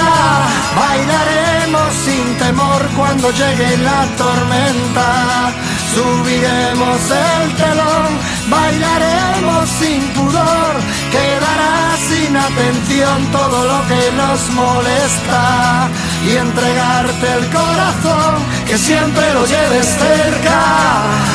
[0.76, 5.52] Bailaremos sin temor cuando llegue la tormenta.
[5.94, 8.10] Subiremos el telón,
[8.50, 10.74] bailaremos sin pudor,
[11.12, 15.90] quedará sin atención todo lo que nos molesta
[16.26, 18.36] y entregarte el corazón,
[18.68, 20.62] que siempre lo lleves cerca,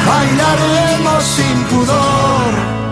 [0.06, 2.84] bailaremos sin pudor